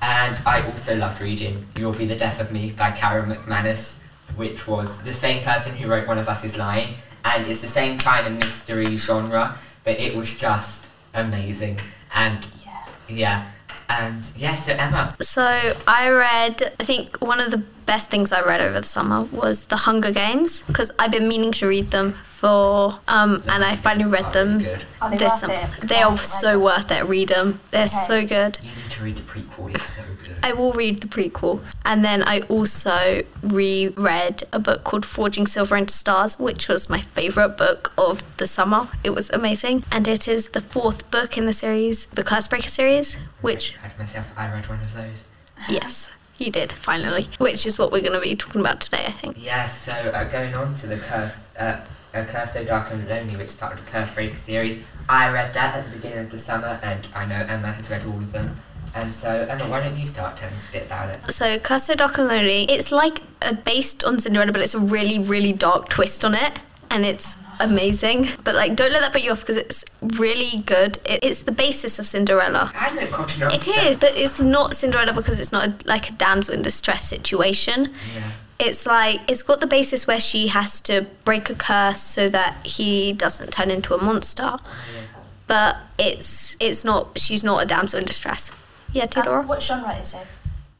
And 0.00 0.38
I 0.46 0.62
also 0.62 0.96
loved 0.96 1.20
reading 1.20 1.66
You'll 1.76 1.92
Be 1.92 2.06
the 2.06 2.16
Death 2.16 2.40
of 2.40 2.52
Me 2.52 2.70
by 2.70 2.90
Karen 2.92 3.30
McManus, 3.30 3.96
which 4.36 4.66
was 4.68 5.00
the 5.02 5.12
same 5.12 5.42
person 5.42 5.74
who 5.74 5.88
wrote 5.88 6.06
One 6.06 6.18
of 6.18 6.28
Us 6.28 6.44
is 6.44 6.56
Lying. 6.56 6.94
And 7.24 7.46
it's 7.46 7.62
the 7.62 7.68
same 7.68 7.98
kind 7.98 8.26
of 8.26 8.38
mystery 8.38 8.96
genre, 8.96 9.58
but 9.84 9.98
it 9.98 10.14
was 10.16 10.32
just 10.34 10.86
amazing. 11.14 11.80
And 12.14 12.46
Yeah. 12.64 12.86
yeah. 13.08 13.44
And 13.88 14.30
yeah, 14.36 14.54
so 14.54 14.72
Emma, 14.72 15.14
So 15.20 15.42
I 15.86 16.10
read, 16.10 16.74
I 16.78 16.84
think 16.84 17.16
one 17.18 17.40
of 17.40 17.50
the 17.50 17.56
best 17.86 18.10
things 18.10 18.32
I 18.32 18.42
read 18.42 18.60
over 18.60 18.80
the 18.80 18.86
summer 18.86 19.22
was 19.32 19.66
The 19.68 19.76
Hunger 19.76 20.12
Games 20.12 20.62
because 20.66 20.90
I've 20.98 21.10
been 21.10 21.26
meaning 21.26 21.52
to 21.52 21.66
read 21.66 21.90
them 21.90 22.12
for, 22.24 23.00
um, 23.08 23.42
and 23.48 23.64
I 23.64 23.76
finally 23.76 24.10
read 24.10 24.30
them 24.34 24.58
Good. 24.58 24.84
Are 25.00 25.10
they 25.10 25.16
this 25.16 25.30
worth 25.32 25.40
summer. 25.40 25.54
it? 25.54 25.60
'Cause 25.80 25.88
They 25.88 25.96
I 25.96 26.02
are 26.02 26.10
haven't 26.10 26.26
so 26.26 26.58
worth 26.58 26.90
it. 26.92 27.04
Read 27.06 27.28
them. 27.30 27.60
They're 27.70 27.84
Okay. 27.84 28.04
so 28.06 28.26
good. 28.26 28.58
You 28.62 28.70
need 28.70 28.90
to 28.90 29.02
read 29.02 29.16
the 29.16 29.22
prequel, 29.22 29.74
it's 29.74 29.96
so 29.96 30.02
good. 30.02 30.17
I 30.42 30.52
will 30.52 30.72
read 30.72 31.00
the 31.00 31.08
prequel. 31.08 31.60
And 31.84 32.04
then 32.04 32.22
I 32.22 32.40
also 32.42 33.22
reread 33.42 34.42
a 34.52 34.58
book 34.58 34.84
called 34.84 35.04
Forging 35.04 35.46
Silver 35.46 35.76
into 35.76 35.94
Stars, 35.94 36.38
which 36.38 36.68
was 36.68 36.88
my 36.88 37.00
favourite 37.00 37.56
book 37.56 37.92
of 37.98 38.22
the 38.38 38.46
summer. 38.46 38.88
It 39.04 39.10
was 39.10 39.30
amazing. 39.30 39.84
And 39.90 40.06
it 40.08 40.28
is 40.28 40.50
the 40.50 40.60
fourth 40.60 41.10
book 41.10 41.36
in 41.36 41.46
the 41.46 41.52
series, 41.52 42.06
the 42.06 42.22
Cursebreaker 42.22 42.68
series, 42.68 43.16
which, 43.40 43.74
I 43.82 43.88
read 43.88 43.98
myself, 43.98 44.26
I 44.36 44.50
read 44.52 44.68
one 44.68 44.80
of 44.80 44.92
those. 44.94 45.24
yes, 45.68 46.10
you 46.38 46.50
did, 46.50 46.72
finally. 46.72 47.28
Which 47.38 47.66
is 47.66 47.78
what 47.78 47.90
we're 47.90 48.00
going 48.00 48.12
to 48.12 48.20
be 48.20 48.36
talking 48.36 48.60
about 48.60 48.80
today, 48.80 49.04
I 49.06 49.10
think. 49.10 49.36
Yeah, 49.38 49.66
so 49.68 49.92
uh, 49.92 50.24
going 50.24 50.54
on 50.54 50.74
to 50.76 50.86
the 50.86 50.96
Curse, 50.96 51.56
uh, 51.56 51.80
a 52.14 52.24
Curse 52.24 52.52
So 52.52 52.64
Dark 52.64 52.90
and 52.92 53.08
Lonely, 53.08 53.36
which 53.36 53.48
is 53.48 53.54
part 53.54 53.72
of 53.78 53.84
the 53.84 53.90
Curse 53.90 54.10
Breaker 54.10 54.36
series. 54.36 54.82
I 55.08 55.30
read 55.30 55.52
that 55.54 55.74
at 55.74 55.84
the 55.86 55.96
beginning 55.96 56.18
of 56.18 56.30
the 56.30 56.38
summer, 56.38 56.78
and 56.82 57.06
I 57.14 57.24
know 57.26 57.44
Emma 57.48 57.72
has 57.72 57.90
read 57.90 58.04
all 58.06 58.18
of 58.18 58.32
them. 58.32 58.56
And 58.94 59.12
so, 59.12 59.46
Emma, 59.48 59.68
why 59.68 59.82
don't 59.82 59.98
you 59.98 60.04
start 60.04 60.36
telling 60.36 60.54
us 60.54 60.68
a 60.68 60.72
bit 60.72 60.86
about 60.86 61.08
it? 61.08 61.32
So, 61.32 61.58
Curse 61.58 61.84
So 61.84 61.94
Dark 61.94 62.18
and 62.18 62.28
Lonely, 62.28 62.64
it's 62.64 62.90
like 62.90 63.20
a, 63.42 63.54
based 63.54 64.04
on 64.04 64.18
Cinderella, 64.18 64.52
but 64.52 64.60
it's 64.60 64.74
a 64.74 64.80
really, 64.80 65.18
really 65.18 65.52
dark 65.52 65.88
twist 65.88 66.24
on 66.24 66.34
it. 66.34 66.58
And 66.90 67.04
it's 67.04 67.36
amazing. 67.60 68.28
But, 68.44 68.54
like, 68.54 68.74
don't 68.74 68.92
let 68.92 69.00
that 69.00 69.12
put 69.12 69.22
you 69.22 69.30
off 69.30 69.40
because 69.40 69.56
it's 69.56 69.84
really 70.00 70.62
good. 70.62 70.98
It, 71.04 71.20
it's 71.22 71.42
the 71.42 71.52
basis 71.52 71.98
of 71.98 72.06
Cinderella. 72.06 72.72
I 72.74 72.88
hadn't 72.88 73.12
caught. 73.12 73.36
It 73.38 73.68
is, 73.68 73.98
but 73.98 74.16
it's 74.16 74.40
not 74.40 74.74
Cinderella 74.74 75.12
because 75.12 75.38
it's 75.38 75.52
not 75.52 75.68
a, 75.68 75.74
like 75.86 76.10
a 76.10 76.12
damsel 76.12 76.54
in 76.54 76.62
distress 76.62 77.08
situation. 77.08 77.92
Yeah. 78.14 78.30
It's 78.60 78.86
like 78.86 79.20
it's 79.28 79.42
got 79.42 79.60
the 79.60 79.68
basis 79.68 80.08
where 80.08 80.18
she 80.18 80.48
has 80.48 80.80
to 80.80 81.06
break 81.24 81.48
a 81.48 81.54
curse 81.54 82.00
so 82.00 82.28
that 82.28 82.56
he 82.66 83.12
doesn't 83.12 83.52
turn 83.52 83.70
into 83.70 83.94
a 83.94 84.02
monster. 84.02 84.56
Oh, 84.56 84.58
yeah. 84.96 85.02
But 85.46 85.76
it's 85.96 86.56
it's 86.58 86.84
not 86.84 87.18
she's 87.18 87.44
not 87.44 87.62
a 87.62 87.66
damsel 87.66 88.00
in 88.00 88.04
distress. 88.04 88.50
Yeah, 88.92 89.02
Um, 89.04 89.08
Theodora. 89.08 89.42
what 89.42 89.62
genre 89.62 89.94
is 89.96 90.14
it? 90.14 90.26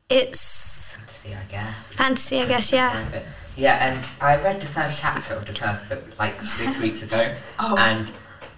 It's 0.08 0.96
Fantasy, 0.96 1.34
I 1.34 1.44
guess. 1.50 1.86
fantasy, 1.88 2.40
I 2.42 2.46
guess. 2.46 2.72
Yeah. 2.72 2.92
Kind 2.92 3.08
of 3.08 3.14
it. 3.14 3.26
Yeah, 3.56 3.74
and 3.86 4.04
I 4.20 4.36
read 4.36 4.60
the 4.60 4.66
first 4.66 4.98
chapter 4.98 5.34
of 5.34 5.44
the 5.44 5.52
first 5.52 5.88
book 5.88 6.02
like 6.18 6.40
six 6.40 6.78
weeks 6.84 7.02
ago, 7.02 7.34
Oh. 7.58 7.76
and 7.76 8.08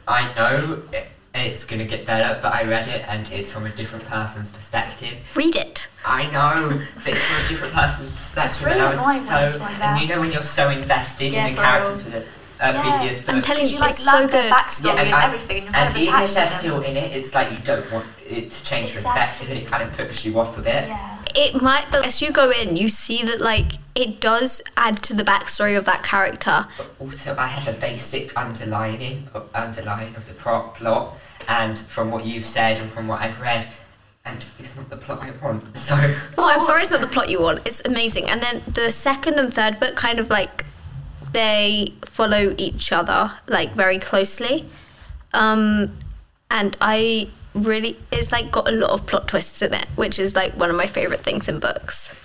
I 0.07 0.33
know 0.35 0.83
it, 0.93 1.09
it's 1.35 1.65
gonna 1.65 1.85
get 1.85 2.07
better, 2.07 2.39
but 2.43 2.53
I 2.53 2.65
read 2.65 2.87
it 2.89 3.05
and 3.09 3.27
it's 3.33 3.51
from 3.51 3.67
a 3.67 3.71
different 3.71 4.05
person's 4.07 4.51
perspective. 4.51 5.19
Read 5.35 5.57
it. 5.57 5.89
I 6.07 6.27
know, 6.31 6.81
but 7.05 7.09
it's 7.13 7.23
from 7.25 7.45
a 7.45 7.49
different 7.49 7.75
person's 7.75 8.13
perspective. 8.13 8.65
really 8.67 8.79
and 8.79 8.83
I 8.87 8.91
was 8.91 8.99
annoying 8.99 9.27
when 9.27 9.45
it's 9.47 9.55
so, 9.57 9.61
like 9.61 9.73
and 9.73 9.83
that. 9.83 10.03
you 10.03 10.09
know 10.09 10.21
when 10.21 10.33
you're 10.33 10.43
so 10.43 10.71
invested 10.71 11.33
Yeah, 11.33 11.47
in 11.47 11.55
the 11.57 11.61
characters 11.61 12.05
real. 12.05 12.13
for 12.13 12.19
the 12.21 12.27
uh, 12.61 12.73
Yeah. 12.75 12.99
previous 12.99 13.29
I'm 13.29 13.43
telling 13.43 13.65
you, 13.67 13.73
you 13.75 13.79
like 13.81 13.91
it's 13.91 14.07
love 14.07 14.23
so 14.23 14.27
their 14.27 14.43
good. 14.43 14.53
backstory 14.53 14.85
Yeah, 14.87 15.01
and, 15.03 15.09
and- 15.15 15.25
everything, 15.25 15.63
and 15.67 15.75
you're 15.75 15.77
And 15.77 15.89
of 15.89 15.97
even 16.03 16.23
if 16.23 16.35
they're 16.35 16.59
still 16.59 16.83
in 16.83 16.97
it, 16.97 17.17
it's 17.17 17.35
like 17.35 17.51
you 17.51 17.59
don't 17.59 17.91
want 17.93 18.07
it 18.29 18.51
to 18.51 18.65
change 18.65 18.91
Exactly. 18.91 19.03
perspective, 19.13 19.51
and 19.51 19.59
it 19.61 19.67
kind 19.67 19.83
of 19.83 19.97
puts 19.97 20.25
you 20.25 20.39
off 20.39 20.57
a 20.59 20.63
bit. 20.63 20.89
Yeah. 20.89 21.17
It 21.35 21.63
might, 21.63 21.87
but 21.93 22.05
as 22.05 22.21
you 22.21 22.33
go 22.33 22.51
in, 22.51 22.77
you 22.77 22.89
see 22.89 23.23
that 23.25 23.41
like 23.41 23.73
it 23.95 24.21
does 24.21 24.61
add 24.77 25.03
to 25.05 25.15
the 25.15 25.23
backstory 25.23 25.77
of 25.79 25.85
that 25.85 26.03
character. 26.03 26.67
But 26.77 26.91
also, 26.99 27.37
I 27.37 27.47
have 27.47 27.69
a 27.73 27.79
basic 27.79 28.37
underlining 28.37 29.29
of, 29.35 29.49
underline 29.55 30.15
of 30.17 30.27
the 30.27 30.35
plot, 30.35 30.75
plot, 30.75 31.17
and 31.49 31.79
from 31.79 32.11
what 32.11 32.25
you've 32.25 32.47
said 32.47 32.79
and 32.79 32.91
from 32.91 33.07
what 33.07 33.21
I've 33.21 33.41
read, 33.41 33.67
and 34.25 34.45
it's 34.59 34.75
not 34.77 34.91
the 34.91 34.97
plot 34.97 35.23
I 35.23 35.31
want. 35.45 35.77
So 35.77 35.95
Oh, 36.37 36.49
I'm 36.49 36.61
sorry, 36.61 36.83
it's 36.83 36.91
not 36.91 37.01
the 37.01 37.07
plot 37.07 37.29
you 37.31 37.41
want. 37.41 37.61
It's 37.65 37.81
amazing. 37.85 38.29
And 38.29 38.43
then 38.43 38.63
the 38.67 38.91
second 38.91 39.39
and 39.39 39.53
third 39.55 39.79
book 39.79 39.95
kind 39.97 40.19
of 40.19 40.31
like 40.31 40.65
they 41.33 41.93
follow 42.05 42.55
each 42.59 42.93
other 42.93 43.33
like 43.47 43.73
very 43.73 43.99
closely. 43.99 44.67
Um, 45.33 45.97
and 46.51 46.77
I 46.81 47.29
really, 47.55 47.97
it's 48.11 48.33
like 48.33 48.51
got 48.51 48.69
a 48.69 48.73
lot 48.73 48.91
of 48.91 49.07
plot 49.07 49.29
twists 49.29 49.63
in 49.63 49.75
it, 49.75 49.87
which 49.95 50.19
is 50.19 50.35
like 50.35 50.53
one 50.53 50.71
of 50.71 50.77
my 50.77 50.87
favorite 50.87 51.21
things 51.21 51.49
in 51.49 51.61
books. 51.61 52.17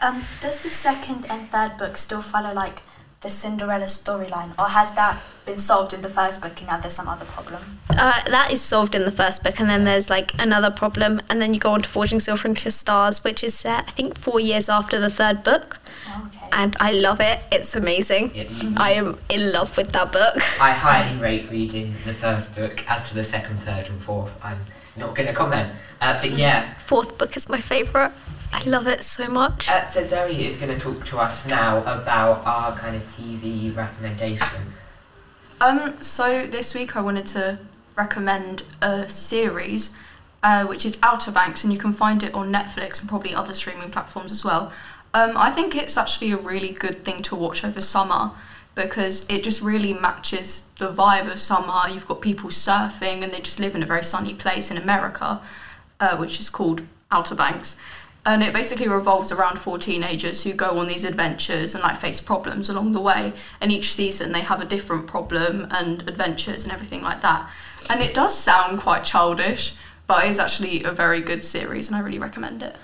Um, 0.00 0.24
does 0.40 0.62
the 0.62 0.70
second 0.70 1.26
and 1.30 1.48
third 1.48 1.76
book 1.78 1.96
still 1.96 2.22
follow 2.22 2.52
like 2.52 2.82
the 3.22 3.30
Cinderella 3.30 3.84
storyline, 3.84 4.50
or 4.58 4.66
has 4.68 4.94
that 4.94 5.16
been 5.46 5.58
solved 5.58 5.92
in 5.92 6.00
the 6.02 6.08
first 6.08 6.40
book 6.42 6.52
and 6.58 6.66
now 6.68 6.78
there's 6.78 6.94
some 6.94 7.06
other 7.08 7.24
problem? 7.24 7.62
Uh, 7.90 8.20
that 8.28 8.52
is 8.52 8.60
solved 8.60 8.94
in 8.96 9.04
the 9.04 9.10
first 9.12 9.44
book, 9.44 9.60
and 9.60 9.68
then 9.70 9.84
there's 9.84 10.10
like 10.10 10.32
another 10.40 10.70
problem, 10.70 11.20
and 11.30 11.40
then 11.40 11.54
you 11.54 11.60
go 11.60 11.70
on 11.70 11.82
to 11.82 11.88
Forging 11.88 12.18
Silver 12.20 12.48
into 12.48 12.70
Stars, 12.70 13.22
which 13.22 13.44
is 13.44 13.54
set 13.54 13.84
I 13.88 13.92
think 13.92 14.18
four 14.18 14.40
years 14.40 14.68
after 14.68 14.98
the 14.98 15.08
third 15.10 15.44
book, 15.44 15.78
Okay. 16.26 16.48
and 16.52 16.76
I 16.80 16.92
love 16.92 17.20
it. 17.20 17.38
It's 17.52 17.76
amazing. 17.76 18.32
Yeah, 18.34 18.44
you- 18.44 18.74
I 18.76 18.92
am 18.92 19.16
in 19.30 19.52
love 19.52 19.76
with 19.76 19.92
that 19.92 20.10
book. 20.10 20.36
I 20.60 20.72
highly 20.72 21.16
rate 21.20 21.48
reading 21.50 21.94
the 22.04 22.14
first 22.14 22.56
book. 22.56 22.84
As 22.88 23.06
for 23.08 23.14
the 23.14 23.24
second, 23.24 23.58
third, 23.58 23.88
and 23.88 24.02
fourth, 24.02 24.32
I'm 24.42 24.58
not 24.96 25.14
going 25.14 25.28
to 25.28 25.34
comment. 25.34 25.70
Uh, 26.00 26.18
but 26.20 26.30
yeah, 26.30 26.74
Fourth 26.78 27.16
book 27.18 27.36
is 27.36 27.48
my 27.48 27.60
favourite. 27.60 28.10
I 28.52 28.64
love 28.64 28.86
it 28.86 29.02
so 29.02 29.28
much. 29.28 29.68
uh, 29.68 29.84
so 29.84 30.02
Zoe 30.02 30.44
is 30.44 30.58
going 30.58 30.76
to 30.76 30.78
talk 30.78 31.04
to 31.06 31.18
us 31.18 31.46
now 31.46 31.78
about 31.80 32.44
our 32.46 32.76
kind 32.76 32.94
of 32.96 33.02
TV 33.04 33.74
recommendation. 33.74 34.72
Um, 35.60 36.00
so 36.02 36.46
this 36.46 36.74
week 36.74 36.96
I 36.96 37.00
wanted 37.00 37.26
to 37.28 37.58
recommend 37.96 38.62
a 38.80 39.08
series, 39.08 39.90
uh, 40.42 40.66
which 40.66 40.84
is 40.84 40.98
Outer 41.02 41.30
Banks, 41.30 41.64
and 41.64 41.72
you 41.72 41.78
can 41.78 41.92
find 41.92 42.22
it 42.22 42.34
on 42.34 42.52
Netflix 42.52 43.00
and 43.00 43.08
probably 43.08 43.34
other 43.34 43.54
streaming 43.54 43.90
platforms 43.90 44.32
as 44.32 44.44
well. 44.44 44.72
Um, 45.14 45.36
I 45.36 45.50
think 45.50 45.76
it's 45.76 45.96
actually 45.96 46.32
a 46.32 46.36
really 46.36 46.70
good 46.70 47.04
thing 47.04 47.22
to 47.22 47.36
watch 47.36 47.64
over 47.64 47.80
summer 47.80 48.32
because 48.74 49.26
it 49.28 49.44
just 49.44 49.60
really 49.60 49.92
matches 49.92 50.70
the 50.78 50.88
vibe 50.88 51.30
of 51.30 51.38
summer. 51.38 51.88
You've 51.88 52.08
got 52.08 52.22
people 52.22 52.48
surfing 52.48 53.22
and 53.22 53.30
they 53.32 53.40
just 53.40 53.60
live 53.60 53.74
in 53.74 53.82
a 53.82 53.86
very 53.86 54.04
sunny 54.04 54.34
place 54.34 54.70
in 54.70 54.78
America, 54.78 55.40
uh, 56.00 56.16
which 56.16 56.40
is 56.40 56.48
called 56.48 56.82
Outer 57.10 57.34
Banks. 57.34 57.76
And 58.24 58.42
it 58.42 58.52
basically 58.52 58.88
revolves 58.88 59.32
around 59.32 59.58
four 59.58 59.78
teenagers 59.78 60.44
who 60.44 60.52
go 60.52 60.78
on 60.78 60.86
these 60.86 61.02
adventures 61.02 61.74
and 61.74 61.82
like 61.82 62.00
face 62.00 62.20
problems 62.20 62.70
along 62.70 62.92
the 62.92 63.00
way. 63.00 63.32
And 63.60 63.72
each 63.72 63.92
season 63.92 64.30
they 64.32 64.42
have 64.42 64.60
a 64.60 64.64
different 64.64 65.08
problem 65.08 65.66
and 65.70 66.08
adventures 66.08 66.62
and 66.64 66.72
everything 66.72 67.02
like 67.02 67.20
that. 67.22 67.50
And 67.90 68.00
it 68.00 68.14
does 68.14 68.36
sound 68.36 68.78
quite 68.78 69.04
childish, 69.04 69.74
but 70.06 70.24
it 70.24 70.30
is 70.30 70.38
actually 70.38 70.84
a 70.84 70.92
very 70.92 71.20
good 71.20 71.42
series 71.42 71.88
and 71.88 71.96
I 71.96 72.00
really 72.00 72.20
recommend 72.20 72.62
it. 72.62 72.76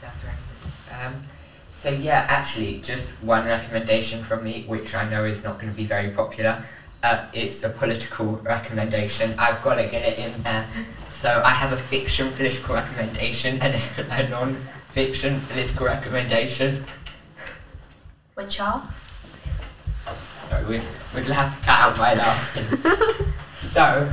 Sounds 0.00 0.14
good. 0.22 0.94
Um, 1.04 1.24
so 1.72 1.90
yeah, 1.90 2.24
actually, 2.30 2.80
just 2.80 3.10
one 3.22 3.46
recommendation 3.46 4.22
from 4.22 4.44
me, 4.44 4.64
which 4.68 4.94
I 4.94 5.08
know 5.10 5.24
is 5.24 5.42
not 5.42 5.58
going 5.58 5.70
to 5.70 5.76
be 5.76 5.84
very 5.84 6.10
popular. 6.10 6.64
Uh, 7.02 7.26
it's 7.34 7.62
a 7.62 7.68
political 7.68 8.36
recommendation. 8.36 9.34
I've 9.38 9.62
got 9.62 9.74
to 9.74 9.86
get 9.88 10.02
it 10.02 10.18
in 10.18 10.42
there. 10.42 10.66
So 11.24 11.40
I 11.42 11.52
have 11.52 11.72
a 11.72 11.76
fiction 11.78 12.30
political 12.32 12.74
recommendation 12.74 13.58
and 13.62 13.80
a 14.10 14.28
non-fiction 14.28 15.40
political 15.48 15.86
recommendation. 15.86 16.84
Which 18.34 18.60
are? 18.60 18.86
Sorry, 20.40 20.64
we, 20.66 20.80
we'll 21.14 21.32
have 21.32 21.58
to 21.58 21.64
cut 21.64 21.80
out 21.80 21.96
my 21.96 22.12
laughing. 22.12 22.66
so, 23.58 24.12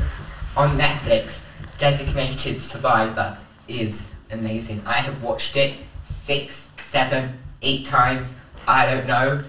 on 0.55 0.79
Netflix, 0.79 1.43
Designated 1.77 2.61
Survivor 2.61 3.37
is 3.67 4.15
amazing. 4.31 4.81
I 4.85 5.01
have 5.01 5.21
watched 5.21 5.57
it 5.57 5.75
six, 6.05 6.71
seven, 6.81 7.37
eight 7.61 7.87
times. 7.87 8.37
I 8.65 8.89
don't 8.89 9.05
know. 9.05 9.41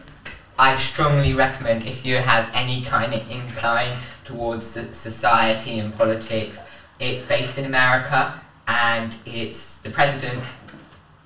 I 0.59 0.75
strongly 0.75 1.33
recommend 1.33 1.87
if 1.87 2.05
you 2.05 2.17
have 2.17 2.51
any 2.55 2.83
kind 2.83 3.15
of 3.15 3.31
incline 3.31 3.97
towards 4.25 4.67
society 4.67 5.79
and 5.79 5.97
politics. 5.97 6.59
It's 6.99 7.25
based 7.27 7.59
in 7.59 7.65
America 7.65 8.41
and 8.67 9.17
it's 9.27 9.81
the 9.81 9.91
president, 9.91 10.43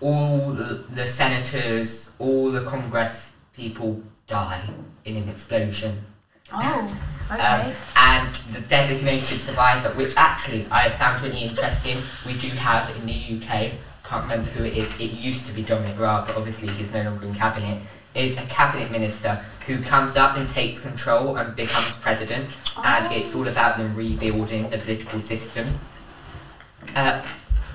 all 0.01 0.51
the, 0.51 0.85
the 0.95 1.07
senators, 1.07 2.15
all 2.19 2.51
the 2.51 2.65
Congress 2.65 3.37
people 3.55 4.03
die 4.27 4.63
in 5.05 5.17
an 5.17 5.29
explosion. 5.29 5.99
Oh, 6.53 6.97
okay. 7.31 7.43
Um, 7.43 7.73
and 7.97 8.35
the 8.55 8.61
designated 8.63 9.41
survivor, 9.41 9.91
which 9.91 10.15
actually 10.17 10.67
I 10.71 10.89
have 10.89 10.95
found 10.95 11.23
really 11.23 11.45
interesting, 11.45 11.99
we 12.27 12.37
do 12.39 12.49
have 12.49 12.95
in 12.97 13.07
the 13.07 13.13
UK, 13.13 13.73
can't 14.05 14.23
remember 14.23 14.49
who 14.51 14.65
it 14.65 14.77
is, 14.77 14.99
it 15.01 15.11
used 15.13 15.47
to 15.47 15.53
be 15.53 15.63
Dominic 15.63 15.99
Raab, 15.99 16.29
but 16.29 16.37
obviously 16.37 16.69
he's 16.69 16.93
no 16.93 17.03
longer 17.03 17.27
in 17.27 17.35
cabinet, 17.35 17.83
is 18.17 18.37
a 18.37 18.47
cabinet 18.47 18.91
minister 18.91 19.41
who 19.67 19.83
comes 19.83 20.17
up 20.17 20.37
and 20.37 20.49
takes 20.51 20.81
control 20.81 21.37
and 21.37 21.55
becomes 21.57 21.97
president, 21.97 22.57
and 22.85 23.13
it's 23.13 23.35
all 23.35 23.49
about 23.49 23.77
them 23.77 23.95
rebuilding 23.97 24.71
the 24.71 24.79
political 24.79 25.19
system. 25.21 25.67
Uh, 26.95 27.23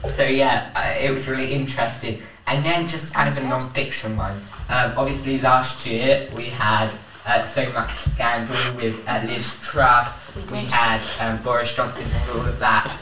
so 0.07 0.23
yeah, 0.23 0.71
uh, 0.75 0.99
it 0.99 1.11
was 1.11 1.27
really 1.27 1.53
interesting. 1.53 2.21
And 2.47 2.65
then 2.65 2.87
just 2.87 3.13
kind 3.13 3.29
of 3.29 3.37
a 3.43 3.47
non-fiction 3.47 4.17
one. 4.17 4.41
Um, 4.69 4.93
obviously 4.97 5.39
last 5.39 5.85
year 5.85 6.29
we 6.35 6.45
had 6.45 6.91
uh, 7.25 7.43
so 7.43 7.69
much 7.73 7.91
scandal 7.99 8.55
with 8.75 9.07
uh, 9.07 9.23
Liz 9.25 9.45
Truss. 9.61 10.17
We 10.35 10.41
We 10.51 10.59
had 10.65 11.01
um, 11.19 11.41
Boris 11.43 11.73
Johnson 11.75 12.05
and 12.11 12.29
all 12.31 12.45
of 12.45 12.57
that. 12.59 12.97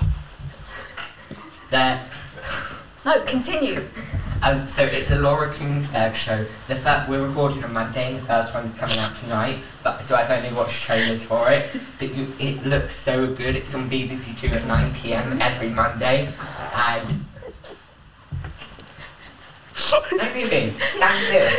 There. 1.69 2.01
No, 3.05 3.21
continue. 3.25 3.85
Um, 4.41 4.65
so 4.67 4.83
it's 4.83 5.11
a 5.11 5.17
Laura 5.19 5.53
Kuenssberg 5.53 6.15
show. 6.15 6.45
The 6.67 6.75
fact 6.75 7.09
we're 7.09 7.25
recording 7.25 7.63
on 7.63 7.73
Monday, 7.73 8.07
and 8.11 8.17
the 8.17 8.25
first 8.25 8.53
one's 8.53 8.73
coming 8.73 8.97
out 8.99 9.15
tonight. 9.15 9.59
But 9.83 10.01
so 10.01 10.15
I've 10.15 10.29
only 10.29 10.53
watched 10.53 10.83
trailers 10.83 11.23
for 11.23 11.49
it. 11.51 11.69
But 11.99 12.15
you, 12.15 12.27
it 12.39 12.65
looks 12.65 12.95
so 12.95 13.27
good. 13.33 13.55
It's 13.57 13.75
on 13.75 13.89
BBC 13.89 14.39
Two 14.39 14.47
at 14.47 14.65
9 14.65 14.93
p.m. 14.93 15.41
every 15.41 15.69
Monday, 15.69 16.31
and. 16.73 17.25
no 20.13 20.33
moving. 20.33 20.73
Still. 20.79 21.49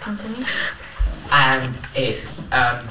Continue. 0.00 0.44
and 1.30 1.78
it's 1.94 2.50
um, 2.52 2.88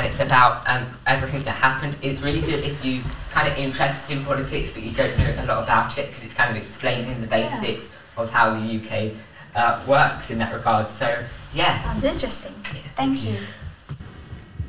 and 0.00 0.08
it's 0.08 0.20
about 0.20 0.66
um, 0.66 0.86
everything 1.06 1.42
that 1.42 1.50
happened. 1.56 1.94
It's 2.00 2.22
really 2.22 2.40
good 2.40 2.64
if 2.64 2.82
you 2.82 3.02
kind 3.30 3.46
of 3.46 3.58
interested 3.58 4.16
in 4.16 4.24
politics, 4.24 4.72
but 4.72 4.82
you 4.82 4.92
don't 4.92 5.16
know 5.18 5.34
a 5.36 5.44
lot 5.44 5.62
about 5.62 5.98
it 5.98 6.06
because 6.08 6.24
it's 6.24 6.32
kind 6.32 6.56
of 6.56 6.62
explaining 6.62 7.20
the 7.20 7.26
Yeah. 7.38 7.60
basics 7.60 7.94
of 8.16 8.30
how 8.30 8.58
the 8.58 8.76
UK 8.76 9.12
uh, 9.54 9.78
works 9.86 10.30
in 10.30 10.38
that 10.38 10.54
regard. 10.54 10.88
So 10.88 11.22
yeah. 11.52 11.78
Sounds 11.82 12.02
interesting. 12.04 12.54
Thank 12.96 13.26
you. 13.26 13.36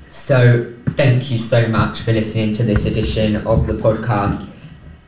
So 0.09 0.73
thank 0.97 1.31
you 1.31 1.37
so 1.37 1.65
much 1.69 2.01
for 2.01 2.11
listening 2.11 2.53
to 2.55 2.63
this 2.63 2.85
edition 2.85 3.47
of 3.47 3.67
the 3.67 3.73
podcast. 3.73 4.45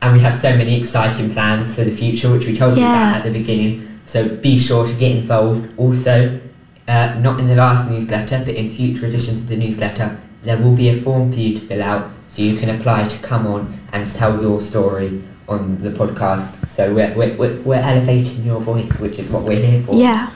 And 0.00 0.14
we 0.14 0.20
have 0.20 0.32
so 0.32 0.56
many 0.56 0.78
exciting 0.78 1.34
plans 1.34 1.74
for 1.74 1.84
the 1.84 1.90
future, 1.94 2.30
which 2.30 2.46
we 2.46 2.56
told 2.56 2.78
you 2.78 2.84
about 2.84 3.16
at 3.16 3.24
the 3.24 3.30
beginning. 3.30 4.00
So 4.06 4.26
be 4.26 4.58
sure 4.58 4.86
to 4.86 4.94
get 4.94 5.10
involved. 5.16 5.74
Also, 5.78 6.40
uh, 6.88 7.14
not 7.20 7.40
in 7.40 7.48
the 7.48 7.56
last 7.56 7.90
newsletter, 7.90 8.42
but 8.44 8.54
in 8.54 8.68
future 8.68 9.06
editions 9.06 9.42
of 9.42 9.48
the 9.48 9.56
newsletter, 9.56 10.18
there 10.42 10.58
will 10.58 10.76
be 10.76 10.88
a 10.88 11.00
form 11.00 11.32
for 11.32 11.38
you 11.38 11.58
to 11.58 11.66
fill 11.66 11.82
out 11.82 12.10
so 12.28 12.42
you 12.42 12.56
can 12.58 12.68
apply 12.68 13.08
to 13.08 13.18
come 13.18 13.46
on 13.46 13.78
and 13.92 14.10
tell 14.10 14.40
your 14.42 14.60
story 14.60 15.22
on 15.48 15.80
the 15.82 15.90
podcast. 15.90 16.66
So 16.66 16.92
we're, 16.94 17.14
we're, 17.14 17.36
we're, 17.36 17.60
we're 17.62 17.74
elevating 17.76 18.44
your 18.44 18.60
voice, 18.60 19.00
which 19.00 19.18
is 19.18 19.30
what 19.30 19.42
we're 19.42 19.64
here 19.64 19.82
for. 19.82 19.94
Yeah. 19.94 20.30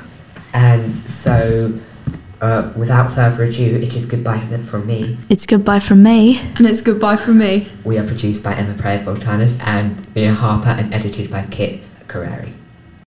And 0.52 0.92
so, 0.92 1.78
uh, 2.40 2.72
without 2.76 3.10
further 3.10 3.44
ado, 3.44 3.76
it 3.76 3.94
is 3.94 4.06
goodbye 4.06 4.38
from 4.70 4.86
me. 4.86 5.18
It's 5.28 5.44
goodbye 5.44 5.80
from 5.80 6.02
me. 6.02 6.38
And 6.56 6.66
it's 6.66 6.80
goodbye 6.80 7.16
from 7.16 7.38
me. 7.38 7.68
We 7.84 7.98
are 7.98 8.06
produced 8.06 8.44
by 8.44 8.54
Emma 8.54 8.74
Prayer 8.74 9.04
Voltanas 9.04 9.60
and 9.66 10.06
Mia 10.14 10.32
Harper 10.32 10.70
and 10.70 10.94
edited 10.94 11.30
by 11.30 11.46
Kit 11.46 11.82
Carreri. 12.06 12.52